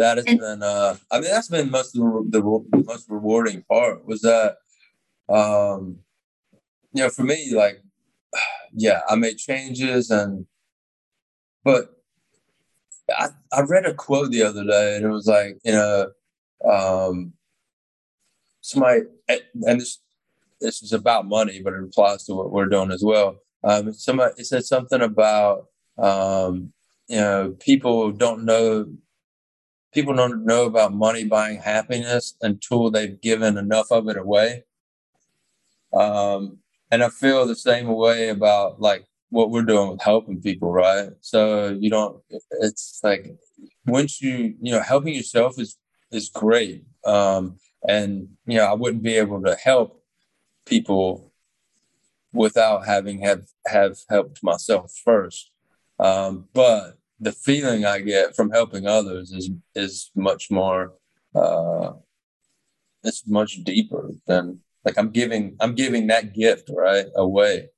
that 0.02 0.18
has 0.18 0.26
and, 0.26 0.40
been 0.40 0.64
uh 0.64 0.96
i 1.12 1.20
mean 1.20 1.30
that's 1.30 1.48
been 1.48 1.70
most 1.70 1.96
of 1.96 2.32
the, 2.32 2.42
the 2.42 2.84
most 2.86 3.08
rewarding 3.08 3.64
part 3.70 4.06
was 4.06 4.22
that 4.22 4.58
um 5.30 6.00
you 6.94 7.04
know 7.04 7.10
for 7.10 7.24
me 7.24 7.54
like 7.54 7.82
yeah 8.74 9.02
i 9.08 9.16
made 9.16 9.38
changes 9.38 10.10
and 10.10 10.46
but 11.64 12.02
i 13.18 13.30
i 13.54 13.62
read 13.62 13.86
a 13.86 13.94
quote 13.94 14.32
the 14.32 14.44
other 14.44 14.66
day 14.66 14.96
and 14.96 15.06
it 15.06 15.10
was 15.10 15.28
like 15.28 15.58
you 15.64 15.72
know 15.72 16.12
um 16.70 17.34
somebody 18.62 19.02
and 19.64 19.82
this 19.82 20.00
this 20.60 20.82
is 20.84 20.94
about 20.94 21.28
money 21.28 21.62
but 21.64 21.74
it 21.74 21.84
applies 21.84 22.24
to 22.24 22.34
what 22.34 22.52
we're 22.52 22.68
doing 22.68 22.92
as 22.92 23.04
well 23.04 23.38
um 23.64 23.92
somebody 23.94 24.34
it 24.38 24.46
said 24.46 24.64
something 24.64 25.02
about 25.02 25.68
um 25.98 26.72
you 27.08 27.18
know 27.18 27.56
people 27.60 28.12
don't 28.12 28.46
know 28.46 28.86
people 29.94 30.14
don't 30.14 30.46
know 30.46 30.66
about 30.66 30.94
money 30.94 31.26
buying 31.26 31.58
happiness 31.60 32.36
until 32.42 32.90
they've 32.90 33.20
given 33.22 33.58
enough 33.58 33.92
of 33.92 34.08
it 34.08 34.18
away. 34.18 34.64
Um, 35.94 36.60
and 36.90 37.04
I 37.04 37.10
feel 37.10 37.46
the 37.46 37.56
same 37.56 37.88
way 37.88 38.30
about 38.30 38.82
like 38.82 39.06
what 39.30 39.50
we're 39.50 39.64
doing 39.64 39.92
with 39.92 40.02
helping 40.02 40.42
people, 40.42 40.72
right? 40.72 41.10
So 41.22 41.70
you 41.80 41.90
don't. 41.90 42.22
It's 42.62 43.00
like 43.04 43.36
once 43.86 44.22
you 44.22 44.56
you 44.62 44.72
know 44.72 44.82
helping 44.82 45.14
yourself 45.14 45.60
is 45.60 45.78
is 46.12 46.30
great, 46.30 46.84
um, 47.06 47.58
and 47.88 48.30
you 48.46 48.58
know 48.58 48.66
I 48.66 48.74
wouldn't 48.74 49.04
be 49.04 49.16
able 49.16 49.42
to 49.44 49.56
help 49.56 50.04
people 50.66 51.34
without 52.34 52.86
having 52.86 53.22
have 53.22 53.44
have 53.68 53.98
helped 54.10 54.44
myself 54.44 54.94
first. 55.04 55.52
Um, 56.00 56.48
but 56.54 56.98
the 57.20 57.32
feeling 57.32 57.86
I 57.86 58.00
get 58.00 58.36
from 58.36 58.52
helping 58.52 58.88
others 58.88 59.32
is 59.32 59.50
is 59.76 60.12
much 60.16 60.52
more. 60.52 60.94
Uh, 61.36 61.94
it's 63.04 63.28
much 63.28 63.64
deeper 63.64 64.12
than 64.28 64.60
like 64.86 64.98
I'm 64.98 65.12
giving 65.12 65.56
I'm 65.60 65.76
giving 65.76 66.08
that 66.08 66.34
gift 66.34 66.70
right 66.74 67.08
away 67.16 67.70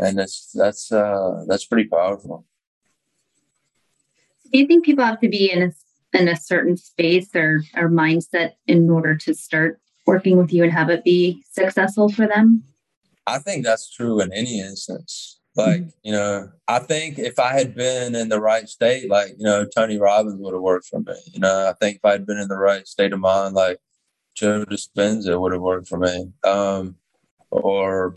and 0.00 0.18
that's 0.18 0.50
that's 0.52 0.90
uh, 0.90 1.44
that's 1.46 1.66
pretty 1.66 1.88
powerful. 1.88 2.46
Do 4.50 4.58
you 4.58 4.66
think 4.66 4.84
people 4.84 5.04
have 5.04 5.20
to 5.20 5.28
be 5.28 5.52
in 5.52 5.62
a 5.62 5.72
in 6.12 6.28
a 6.28 6.36
certain 6.36 6.76
space 6.76 7.34
or 7.34 7.62
or 7.76 7.88
mindset 7.88 8.52
in 8.66 8.88
order 8.90 9.16
to 9.16 9.34
start 9.34 9.80
working 10.06 10.36
with 10.36 10.52
you 10.52 10.64
and 10.64 10.72
have 10.72 10.90
it 10.90 11.04
be 11.04 11.42
successful 11.50 12.08
for 12.08 12.26
them? 12.26 12.64
I 13.26 13.38
think 13.38 13.64
that's 13.64 13.94
true 13.94 14.20
in 14.20 14.32
any 14.32 14.60
instance. 14.60 15.40
Like, 15.56 15.80
mm-hmm. 15.80 15.88
you 16.02 16.12
know, 16.12 16.48
I 16.68 16.78
think 16.78 17.18
if 17.18 17.38
I 17.38 17.52
had 17.52 17.74
been 17.74 18.14
in 18.14 18.28
the 18.28 18.40
right 18.40 18.68
state, 18.68 19.10
like, 19.10 19.30
you 19.36 19.44
know, 19.44 19.66
Tony 19.66 19.98
Robbins 19.98 20.40
would 20.40 20.54
have 20.54 20.62
worked 20.62 20.86
for 20.86 21.00
me. 21.00 21.14
You 21.32 21.40
know, 21.40 21.68
I 21.68 21.74
think 21.80 21.96
if 21.96 22.04
I 22.04 22.12
had 22.12 22.26
been 22.26 22.38
in 22.38 22.48
the 22.48 22.56
right 22.56 22.86
state 22.86 23.12
of 23.12 23.20
mind, 23.20 23.54
like 23.54 23.78
Joe 24.34 24.64
Dispenza 24.64 25.40
would 25.40 25.52
have 25.52 25.60
worked 25.60 25.88
for 25.88 25.98
me. 25.98 26.32
Um, 26.44 26.96
or 27.50 28.16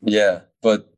yeah, 0.00 0.40
but 0.62 0.88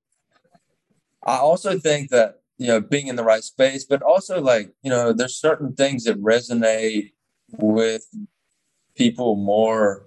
I 1.25 1.39
also 1.39 1.79
think 1.79 2.11
that 2.11 2.42
you 2.63 2.69
know 2.69 2.81
being 2.81 3.09
in 3.09 3.17
the 3.17 3.25
right 3.25 3.43
space, 3.43 3.85
but 3.85 4.03
also 4.03 4.41
like 4.41 4.73
you 4.83 4.91
know 4.91 5.13
there's 5.13 5.37
certain 5.37 5.75
things 5.75 6.05
that 6.05 6.23
resonate 6.23 7.13
with 7.59 8.05
people 8.97 9.37
more, 9.37 10.07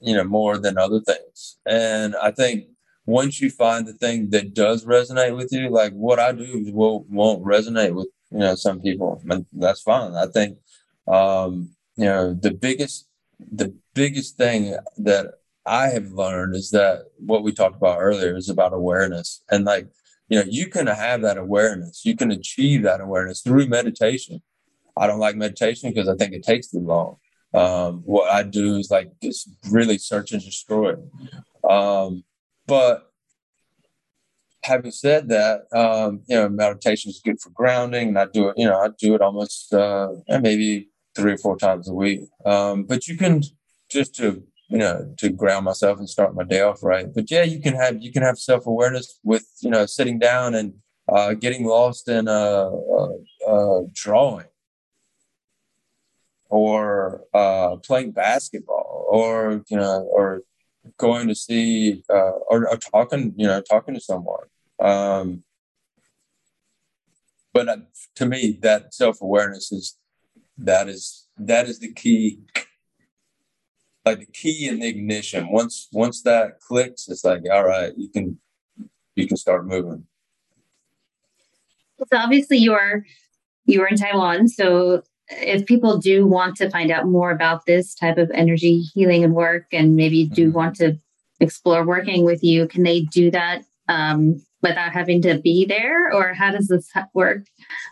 you 0.00 0.14
know, 0.14 0.24
more 0.24 0.58
than 0.58 0.78
other 0.78 1.00
things. 1.00 1.58
And 1.66 2.14
I 2.16 2.30
think 2.30 2.66
once 3.06 3.40
you 3.40 3.50
find 3.50 3.86
the 3.86 3.94
thing 3.94 4.30
that 4.30 4.54
does 4.54 4.84
resonate 4.84 5.36
with 5.36 5.50
you, 5.52 5.70
like 5.70 5.92
what 5.92 6.18
I 6.18 6.32
do 6.32 6.70
will 6.72 7.04
won't 7.08 7.44
resonate 7.44 7.94
with 7.94 8.08
you 8.30 8.40
know 8.40 8.54
some 8.54 8.80
people, 8.80 9.22
and 9.28 9.46
that's 9.52 9.80
fine. 9.80 10.14
I 10.14 10.26
think 10.26 10.58
um, 11.06 11.70
you 11.96 12.04
know 12.04 12.34
the 12.34 12.52
biggest 12.52 13.06
the 13.40 13.74
biggest 13.94 14.36
thing 14.36 14.76
that 14.98 15.34
I 15.68 15.88
have 15.88 16.12
learned 16.12 16.54
is 16.54 16.70
that 16.70 17.04
what 17.18 17.42
we 17.42 17.52
talked 17.52 17.76
about 17.76 18.00
earlier 18.00 18.34
is 18.34 18.48
about 18.48 18.72
awareness. 18.72 19.42
And 19.50 19.64
like, 19.64 19.86
you 20.28 20.38
know, 20.38 20.44
you 20.48 20.68
can 20.68 20.86
have 20.86 21.22
that 21.22 21.38
awareness. 21.38 22.04
You 22.04 22.16
can 22.16 22.30
achieve 22.30 22.82
that 22.82 23.00
awareness 23.00 23.40
through 23.40 23.66
meditation. 23.66 24.42
I 24.96 25.06
don't 25.06 25.20
like 25.20 25.36
meditation 25.36 25.90
because 25.90 26.08
I 26.08 26.16
think 26.16 26.32
it 26.34 26.42
takes 26.42 26.68
too 26.68 26.80
long. 26.80 27.16
Um, 27.54 28.02
what 28.04 28.30
I 28.30 28.42
do 28.42 28.76
is 28.76 28.90
like 28.90 29.10
just 29.22 29.48
really 29.70 29.96
search 29.96 30.32
and 30.32 30.42
destroy. 30.42 30.96
Um, 31.68 32.24
but 32.66 33.10
having 34.64 34.90
said 34.90 35.28
that, 35.30 35.62
um, 35.72 36.22
you 36.26 36.36
know, 36.36 36.48
meditation 36.48 37.10
is 37.10 37.22
good 37.24 37.40
for 37.40 37.50
grounding, 37.50 38.08
and 38.08 38.18
I 38.18 38.26
do 38.26 38.48
it. 38.48 38.54
You 38.58 38.66
know, 38.66 38.78
I 38.78 38.88
do 38.98 39.14
it 39.14 39.22
almost 39.22 39.72
uh, 39.72 40.08
maybe 40.28 40.90
three 41.16 41.32
or 41.32 41.38
four 41.38 41.56
times 41.56 41.88
a 41.88 41.94
week. 41.94 42.28
Um, 42.44 42.84
but 42.84 43.08
you 43.08 43.16
can 43.16 43.42
just 43.90 44.14
to 44.16 44.42
you 44.68 44.78
know 44.78 45.12
to 45.16 45.30
ground 45.30 45.64
myself 45.64 45.98
and 45.98 46.08
start 46.08 46.34
my 46.34 46.44
day 46.44 46.60
off 46.60 46.82
right. 46.82 47.06
But 47.12 47.30
yeah 47.30 47.42
you 47.42 47.60
can 47.60 47.74
have 47.74 48.02
you 48.02 48.12
can 48.12 48.22
have 48.22 48.38
self-awareness 48.38 49.18
with 49.24 49.46
you 49.60 49.70
know 49.70 49.86
sitting 49.86 50.18
down 50.18 50.54
and 50.54 50.74
uh, 51.08 51.34
getting 51.34 51.64
lost 51.64 52.08
in 52.08 52.28
a, 52.28 52.32
a, 52.32 53.50
a 53.50 53.86
drawing 53.94 54.46
or 56.50 57.24
uh, 57.32 57.76
playing 57.76 58.12
basketball 58.12 59.06
or 59.08 59.64
you 59.68 59.76
know 59.76 60.02
or 60.12 60.42
going 60.96 61.28
to 61.28 61.34
see 61.34 62.02
uh, 62.10 62.32
or, 62.48 62.68
or, 62.68 62.76
talking 62.76 63.34
you 63.36 63.46
know 63.46 63.60
talking 63.60 63.94
to 63.94 64.00
someone. 64.00 64.46
Um, 64.80 65.44
but 67.52 67.68
uh, 67.68 67.76
to 68.16 68.26
me 68.26 68.58
that 68.62 68.94
self-awareness 68.94 69.72
is 69.72 69.96
that 70.56 70.88
is 70.88 71.26
that 71.36 71.68
is 71.68 71.78
the 71.78 71.92
key 71.92 72.40
like 74.04 74.20
the 74.20 74.26
key 74.26 74.68
in 74.68 74.80
the 74.80 74.88
ignition. 74.88 75.50
Once 75.50 75.88
once 75.92 76.22
that 76.22 76.60
clicks, 76.60 77.08
it's 77.08 77.24
like 77.24 77.42
all 77.50 77.64
right, 77.64 77.92
you 77.96 78.08
can 78.08 78.38
you 79.16 79.26
can 79.26 79.36
start 79.36 79.66
moving. 79.66 80.04
So 81.98 82.16
obviously 82.16 82.58
you're 82.58 83.04
you're 83.66 83.86
in 83.86 83.96
Taiwan, 83.96 84.48
so 84.48 85.02
if 85.30 85.66
people 85.66 85.98
do 85.98 86.26
want 86.26 86.56
to 86.56 86.70
find 86.70 86.90
out 86.90 87.06
more 87.06 87.30
about 87.30 87.66
this 87.66 87.94
type 87.94 88.18
of 88.18 88.30
energy 88.32 88.80
healing 88.80 89.24
and 89.24 89.34
work, 89.34 89.66
and 89.72 89.96
maybe 89.96 90.24
do 90.26 90.48
mm-hmm. 90.48 90.56
want 90.56 90.76
to 90.76 90.98
explore 91.40 91.84
working 91.84 92.24
with 92.24 92.42
you, 92.42 92.66
can 92.66 92.82
they 92.82 93.02
do 93.02 93.30
that 93.30 93.62
um, 93.88 94.42
without 94.62 94.92
having 94.92 95.22
to 95.22 95.38
be 95.38 95.64
there, 95.64 96.12
or 96.12 96.34
how 96.34 96.50
does 96.50 96.68
this 96.68 96.90
work? 97.14 97.44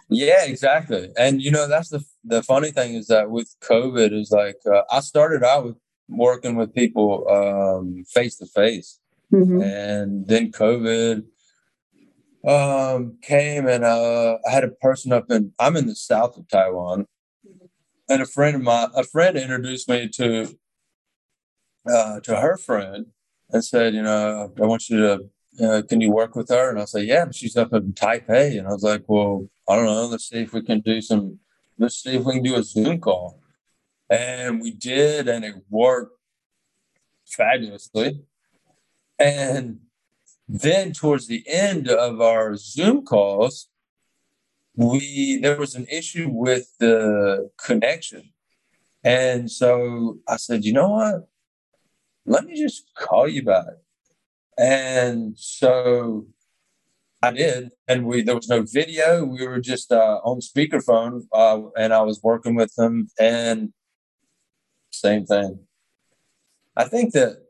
Yeah, 0.09 0.45
exactly. 0.45 1.11
And 1.19 1.43
you 1.43 1.51
know, 1.51 1.69
that's 1.69 1.91
the 1.91 2.05
the 2.25 2.43
funny 2.43 2.71
thing 2.71 2.95
is 2.95 3.09
that 3.09 3.31
with 3.31 3.55
COVID 3.63 4.13
is 4.13 4.31
like 4.31 4.57
uh, 4.71 4.83
I 4.91 5.01
started 5.01 5.45
out 5.45 5.65
with 5.65 5.77
working 6.09 6.57
with 6.57 6.75
people 6.75 7.27
um, 7.29 8.05
face 8.09 8.37
to 8.39 8.47
face. 8.47 9.01
And 9.63 10.27
then 10.27 10.53
COVID 10.53 11.25
um, 12.47 13.19
came, 13.23 13.67
and 13.67 13.85
uh, 13.85 14.39
I 14.47 14.51
had 14.51 14.65
a 14.65 14.69
person 14.69 15.13
up 15.13 15.31
in. 15.31 15.53
I'm 15.59 15.77
in 15.77 15.87
the 15.87 15.97
south 15.97 16.37
of 16.37 16.49
Taiwan, 16.49 17.07
and 18.09 18.23
a 18.23 18.27
friend 18.27 18.55
of 18.57 18.63
mine, 18.63 18.89
a 18.95 19.03
friend 19.03 19.37
introduced 19.37 19.89
me 19.89 20.09
to 20.11 20.57
uh, 21.93 22.21
to 22.21 22.37
her 22.37 22.57
friend, 22.57 23.07
and 23.51 23.65
said, 23.65 23.95
you 23.95 24.03
know, 24.03 24.53
I 24.61 24.65
want 24.65 24.89
you 24.89 24.99
to. 24.99 25.31
Uh, 25.59 25.83
can 25.89 26.03
you 26.03 26.13
work 26.13 26.37
with 26.37 26.51
her? 26.51 26.69
And 26.71 26.79
I 26.79 26.85
said, 26.85 27.07
yeah, 27.07 27.25
she's 27.33 27.57
up 27.57 27.73
in 27.73 27.95
Taipei. 27.95 28.59
And 28.59 28.69
I 28.69 28.73
was 28.73 28.83
like, 28.83 29.05
well, 29.09 29.49
I 29.67 29.75
don't 29.75 29.87
know. 29.87 30.07
Let's 30.07 30.29
see 30.29 30.41
if 30.41 30.53
we 30.53 30.61
can 30.61 30.81
do 30.81 31.01
some. 31.01 31.39
Let's 31.79 32.03
see 32.03 32.15
if 32.15 32.25
we 32.25 32.35
can 32.35 32.43
do 32.43 32.57
a 32.57 32.63
Zoom 32.63 33.01
call. 33.01 33.41
And 34.09 34.61
we 34.61 34.71
did, 34.71 35.29
and 35.29 35.45
it 35.45 35.57
worked 35.69 36.19
fabulously. 37.27 38.23
And 39.19 39.81
then 40.49 40.93
towards 40.93 41.27
the 41.27 41.45
end 41.47 41.89
of 41.89 42.21
our 42.21 42.57
Zoom 42.57 43.05
calls, 43.05 43.69
we 44.75 45.39
there 45.39 45.59
was 45.59 45.75
an 45.75 45.87
issue 45.91 46.29
with 46.31 46.69
the 46.79 47.51
connection. 47.57 48.33
And 49.03 49.51
so 49.51 50.19
I 50.29 50.37
said, 50.37 50.65
you 50.65 50.73
know 50.73 50.91
what? 50.91 51.29
Let 52.27 52.45
me 52.45 52.61
just 52.61 52.91
call 52.95 53.29
you 53.29 53.43
back. 53.43 53.75
And 54.59 55.37
so 55.39 56.27
I 57.23 57.31
did, 57.31 57.71
and 57.89 58.07
we 58.07 58.23
there 58.23 58.37
was 58.37 58.49
no 58.49 58.63
video. 58.63 59.25
We 59.25 59.47
were 59.47 59.61
just 59.61 59.91
uh, 59.91 60.21
on 60.23 60.41
speakerphone, 60.41 61.23
uh, 61.33 61.61
and 61.77 61.93
I 61.93 62.03
was 62.03 62.23
working 62.23 62.55
with 62.55 62.75
them, 62.75 63.09
and 63.19 63.73
same 64.97 65.27
thing. 65.27 65.61
I 66.77 66.85
think 66.85 67.13
that 67.13 67.43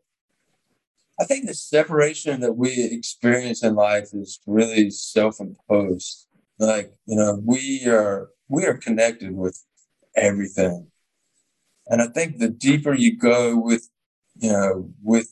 I 1.18 1.24
think 1.24 1.46
the 1.46 1.54
separation 1.54 2.40
that 2.40 2.52
we 2.52 2.84
experience 2.92 3.62
in 3.62 3.74
life 3.74 4.10
is 4.12 4.40
really 4.46 4.90
self-imposed. 4.90 6.26
Like, 6.58 6.94
you 7.06 7.16
know, 7.16 7.40
we 7.44 7.86
are 7.86 8.30
we 8.48 8.64
are 8.66 8.76
connected 8.76 9.34
with 9.34 9.62
everything. 10.14 10.88
And 11.88 12.02
I 12.02 12.08
think 12.08 12.38
the 12.38 12.48
deeper 12.48 12.94
you 12.94 13.16
go 13.16 13.58
with, 13.58 13.88
you 14.36 14.52
know, 14.52 14.90
with 15.02 15.28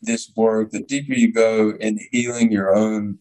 this 0.00 0.30
work, 0.36 0.70
the 0.70 0.82
deeper 0.82 1.14
you 1.14 1.32
go 1.32 1.70
in 1.70 1.98
healing 2.10 2.52
your 2.52 2.74
own 2.74 3.18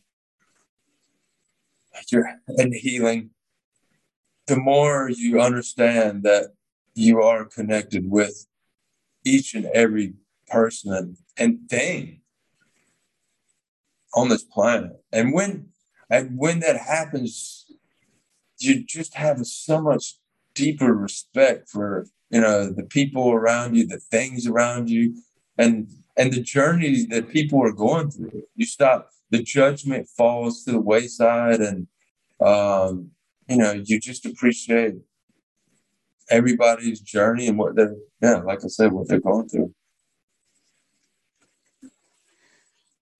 your 2.09 2.27
and 2.47 2.73
healing, 2.73 3.29
the 4.47 4.57
more 4.57 5.09
you 5.09 5.39
understand 5.39 6.23
that 6.23 6.53
you 6.93 7.21
are 7.21 7.45
connected 7.45 8.09
with 8.09 8.47
each 9.23 9.53
and 9.53 9.65
every 9.67 10.13
person 10.47 10.93
and, 10.93 11.17
and 11.37 11.69
thing 11.69 12.21
on 14.13 14.29
this 14.29 14.43
planet. 14.43 14.91
And 15.11 15.33
when 15.33 15.69
and 16.09 16.37
when 16.37 16.59
that 16.59 16.77
happens, 16.77 17.65
you 18.57 18.83
just 18.83 19.15
have 19.15 19.45
so 19.45 19.81
much 19.81 20.15
deeper 20.53 20.93
respect 20.93 21.69
for 21.69 22.07
you 22.29 22.41
know 22.41 22.69
the 22.69 22.83
people 22.83 23.31
around 23.31 23.75
you, 23.75 23.87
the 23.87 23.99
things 23.99 24.47
around 24.47 24.89
you, 24.89 25.15
and 25.57 25.89
and 26.17 26.33
the 26.33 26.41
journeys 26.41 27.07
that 27.07 27.29
people 27.29 27.63
are 27.63 27.71
going 27.71 28.11
through. 28.11 28.43
You 28.55 28.65
stop 28.65 29.09
the 29.29 29.41
judgment 29.41 30.09
falls 30.09 30.63
to 30.63 30.71
the 30.71 30.81
wayside, 30.81 31.61
and 31.61 31.87
um, 32.45 33.11
you 33.47 33.57
know 33.57 33.71
you 33.71 33.99
just 33.99 34.25
appreciate 34.25 34.95
everybody's 36.31 36.99
journey 37.01 37.47
and 37.47 37.57
what 37.57 37.75
they're 37.75 37.95
yeah, 38.21 38.37
like 38.37 38.63
I 38.63 38.67
said, 38.67 38.91
what 38.91 39.07
they're 39.07 39.19
going 39.19 39.49
through. 39.49 39.73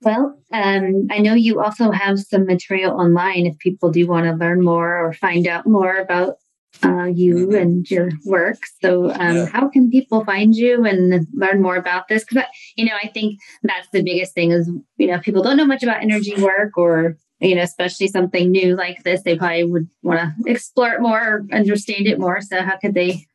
Well, 0.01 0.39
um, 0.51 1.07
I 1.11 1.19
know 1.19 1.35
you 1.35 1.61
also 1.61 1.91
have 1.91 2.19
some 2.19 2.45
material 2.47 2.99
online 2.99 3.45
if 3.45 3.59
people 3.59 3.91
do 3.91 4.07
want 4.07 4.25
to 4.25 4.33
learn 4.33 4.63
more 4.63 4.97
or 4.97 5.13
find 5.13 5.45
out 5.47 5.67
more 5.67 5.97
about 5.97 6.37
uh, 6.83 7.03
you 7.03 7.35
mm-hmm. 7.35 7.55
and 7.55 7.91
your 7.91 8.09
work. 8.25 8.57
So, 8.81 9.11
um, 9.11 9.35
yeah. 9.35 9.45
how 9.45 9.67
can 9.67 9.91
people 9.91 10.25
find 10.25 10.55
you 10.55 10.85
and 10.85 11.27
learn 11.33 11.61
more 11.61 11.75
about 11.75 12.07
this? 12.07 12.23
Because, 12.23 12.45
you 12.75 12.85
know, 12.85 12.95
I 13.03 13.09
think 13.09 13.39
that's 13.61 13.89
the 13.93 14.01
biggest 14.01 14.33
thing 14.33 14.51
is, 14.51 14.71
you 14.97 15.07
know, 15.07 15.19
people 15.19 15.43
don't 15.43 15.57
know 15.57 15.65
much 15.65 15.83
about 15.83 16.01
energy 16.01 16.35
work 16.41 16.77
or, 16.77 17.17
you 17.41 17.55
know, 17.55 17.63
especially 17.63 18.07
something 18.07 18.51
new 18.51 18.75
like 18.75 19.03
this, 19.03 19.23
they 19.23 19.35
probably 19.35 19.63
would 19.63 19.89
want 20.03 20.19
to 20.19 20.51
explore 20.51 20.93
it 20.93 21.01
more 21.01 21.19
or 21.19 21.47
understand 21.51 22.07
it 22.07 22.19
more. 22.19 22.39
So, 22.41 22.61
how 22.61 22.77
could 22.77 22.93
they 22.93 23.25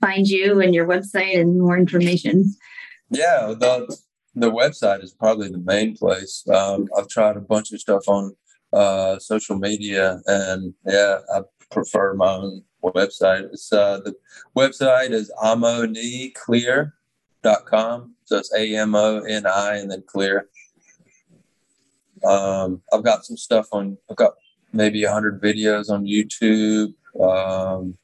find 0.00 0.26
you 0.26 0.60
and 0.60 0.74
your 0.74 0.86
website 0.86 1.38
and 1.38 1.60
more 1.60 1.76
information? 1.76 2.54
Yeah, 3.10 3.54
the 3.58 3.98
the 4.34 4.50
website 4.50 5.02
is 5.02 5.12
probably 5.12 5.48
the 5.48 5.58
main 5.58 5.96
place. 5.96 6.44
Um, 6.48 6.88
I've 6.96 7.08
tried 7.08 7.36
a 7.36 7.40
bunch 7.40 7.72
of 7.72 7.80
stuff 7.80 8.08
on 8.08 8.36
uh, 8.72 9.18
social 9.18 9.58
media, 9.58 10.20
and 10.26 10.72
yeah, 10.86 11.18
I 11.34 11.40
prefer 11.70 12.14
my 12.14 12.34
own 12.34 12.62
website. 12.84 13.48
It's 13.52 13.72
uh, 13.72 14.00
the 14.04 14.14
website 14.56 15.10
is 15.10 15.32
amoniclear.com. 15.42 18.14
So 18.24 18.38
it's 18.38 18.54
A 18.54 18.76
M 18.76 18.94
O 18.94 19.20
N 19.20 19.46
I 19.46 19.76
and 19.76 19.90
then 19.90 20.04
clear. 20.06 20.48
Um, 22.24 22.82
I've 22.92 23.04
got 23.04 23.24
some 23.24 23.36
stuff 23.36 23.68
on. 23.72 23.98
I've 24.10 24.16
got 24.16 24.34
maybe 24.72 25.04
hundred 25.04 25.40
videos 25.40 25.90
on 25.90 26.04
YouTube. 26.04 26.94
Um, 27.20 27.96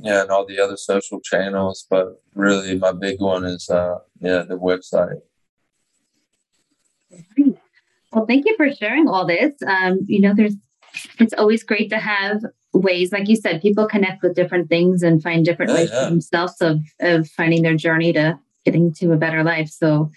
yeah, 0.00 0.22
and 0.22 0.30
all 0.30 0.46
the 0.46 0.60
other 0.60 0.76
social 0.76 1.20
channels, 1.20 1.86
but 1.90 2.20
really 2.34 2.78
my 2.78 2.92
big 2.92 3.20
one 3.20 3.44
is 3.44 3.68
uh, 3.68 3.98
yeah 4.20 4.42
the 4.42 4.58
website. 4.58 5.20
Well, 8.12 8.26
thank 8.26 8.46
you 8.46 8.54
for 8.56 8.72
sharing 8.72 9.08
all 9.08 9.26
this. 9.26 9.54
Um, 9.66 10.00
you 10.06 10.20
know, 10.20 10.34
there's 10.34 10.54
it's 11.18 11.34
always 11.34 11.62
great 11.62 11.90
to 11.90 11.98
have 11.98 12.42
ways, 12.72 13.12
like 13.12 13.28
you 13.28 13.36
said, 13.36 13.62
people 13.62 13.86
connect 13.86 14.22
with 14.22 14.34
different 14.34 14.68
things 14.68 15.02
and 15.02 15.22
find 15.22 15.44
different 15.44 15.70
yeah, 15.70 15.76
ways 15.76 15.90
yeah. 15.92 16.04
for 16.04 16.10
themselves 16.10 16.60
of 16.60 16.80
of 17.00 17.28
finding 17.28 17.62
their 17.62 17.76
journey 17.76 18.12
to 18.12 18.38
getting 18.64 18.92
to 18.94 19.12
a 19.12 19.16
better 19.16 19.42
life. 19.44 19.68
So 19.68 20.10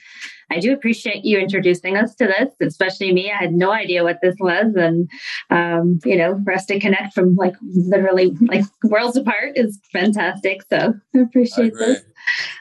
I 0.51 0.59
do 0.59 0.73
appreciate 0.73 1.23
you 1.23 1.39
introducing 1.39 1.95
us 1.95 2.13
to 2.15 2.27
this, 2.27 2.53
especially 2.61 3.13
me. 3.13 3.31
I 3.31 3.37
had 3.41 3.53
no 3.53 3.71
idea 3.71 4.03
what 4.03 4.19
this 4.21 4.35
was. 4.39 4.73
And, 4.75 5.09
um, 5.49 5.99
you 6.03 6.17
know, 6.17 6.39
for 6.43 6.53
us 6.53 6.65
to 6.65 6.79
connect 6.79 7.13
from 7.13 7.35
like 7.35 7.55
literally 7.61 8.35
like 8.41 8.65
worlds 8.83 9.15
apart 9.15 9.53
is 9.55 9.79
fantastic. 9.93 10.61
So 10.69 10.93
I 11.15 11.19
appreciate 11.19 11.73
I 11.75 11.85
this. 11.85 12.03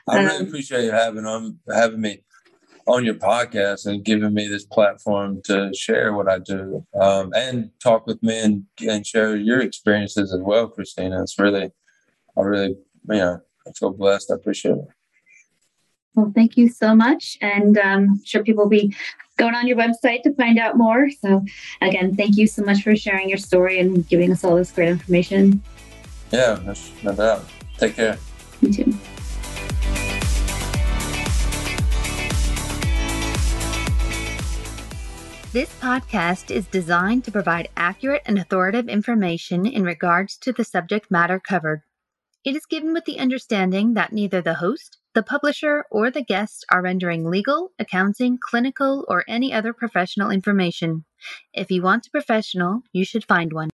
I 0.08 0.22
really 0.22 0.36
um, 0.36 0.46
appreciate 0.46 0.84
you 0.84 0.92
having 0.92 1.26
on 1.26 1.58
having 1.72 2.00
me 2.00 2.22
on 2.86 3.04
your 3.04 3.14
podcast 3.14 3.86
and 3.86 4.04
giving 4.04 4.34
me 4.34 4.48
this 4.48 4.64
platform 4.64 5.40
to 5.44 5.72
share 5.74 6.12
what 6.12 6.28
I 6.28 6.38
do 6.38 6.86
um, 7.00 7.32
and 7.34 7.70
talk 7.82 8.06
with 8.06 8.22
me 8.22 8.40
and, 8.40 8.64
and 8.88 9.06
share 9.06 9.36
your 9.36 9.60
experiences 9.60 10.32
as 10.32 10.40
well, 10.42 10.68
Christina. 10.68 11.22
It's 11.22 11.38
really, 11.38 11.70
I 12.36 12.40
really, 12.40 12.76
you 13.08 13.16
know, 13.16 13.40
I 13.66 13.70
feel 13.78 13.92
blessed. 13.92 14.30
I 14.30 14.34
appreciate 14.34 14.72
it. 14.72 14.88
Well, 16.14 16.32
thank 16.34 16.56
you 16.56 16.68
so 16.68 16.94
much. 16.94 17.38
And 17.40 17.78
um, 17.78 18.08
I'm 18.10 18.24
sure 18.24 18.42
people 18.42 18.64
will 18.64 18.70
be 18.70 18.94
going 19.36 19.54
on 19.54 19.66
your 19.66 19.76
website 19.76 20.22
to 20.22 20.34
find 20.34 20.58
out 20.58 20.76
more. 20.76 21.08
So, 21.10 21.44
again, 21.80 22.16
thank 22.16 22.36
you 22.36 22.46
so 22.46 22.62
much 22.62 22.82
for 22.82 22.94
sharing 22.96 23.28
your 23.28 23.38
story 23.38 23.78
and 23.78 24.06
giving 24.08 24.30
us 24.32 24.44
all 24.44 24.56
this 24.56 24.72
great 24.72 24.88
information. 24.88 25.62
Yeah, 26.30 26.58
no 27.02 27.14
doubt. 27.14 27.48
Take 27.78 27.96
care. 27.96 28.18
You 28.60 28.72
too. 28.72 28.94
This 35.52 35.74
podcast 35.80 36.52
is 36.52 36.68
designed 36.68 37.24
to 37.24 37.32
provide 37.32 37.70
accurate 37.76 38.22
and 38.24 38.38
authoritative 38.38 38.88
information 38.88 39.66
in 39.66 39.82
regards 39.82 40.36
to 40.38 40.52
the 40.52 40.62
subject 40.62 41.10
matter 41.10 41.40
covered. 41.40 41.82
It 42.44 42.54
is 42.54 42.66
given 42.66 42.92
with 42.92 43.04
the 43.04 43.18
understanding 43.18 43.94
that 43.94 44.12
neither 44.12 44.40
the 44.40 44.54
host, 44.54 44.98
the 45.14 45.22
publisher, 45.22 45.84
or 45.90 46.10
the 46.10 46.22
guest 46.22 46.64
are 46.70 46.82
rendering 46.82 47.28
legal, 47.28 47.72
accounting, 47.78 48.38
clinical, 48.40 49.04
or 49.08 49.24
any 49.28 49.52
other 49.52 49.72
professional 49.72 50.30
information. 50.30 51.04
If 51.52 51.70
you 51.70 51.82
want 51.82 52.06
a 52.06 52.10
professional, 52.10 52.82
you 52.92 53.04
should 53.04 53.24
find 53.24 53.52
one. 53.52 53.68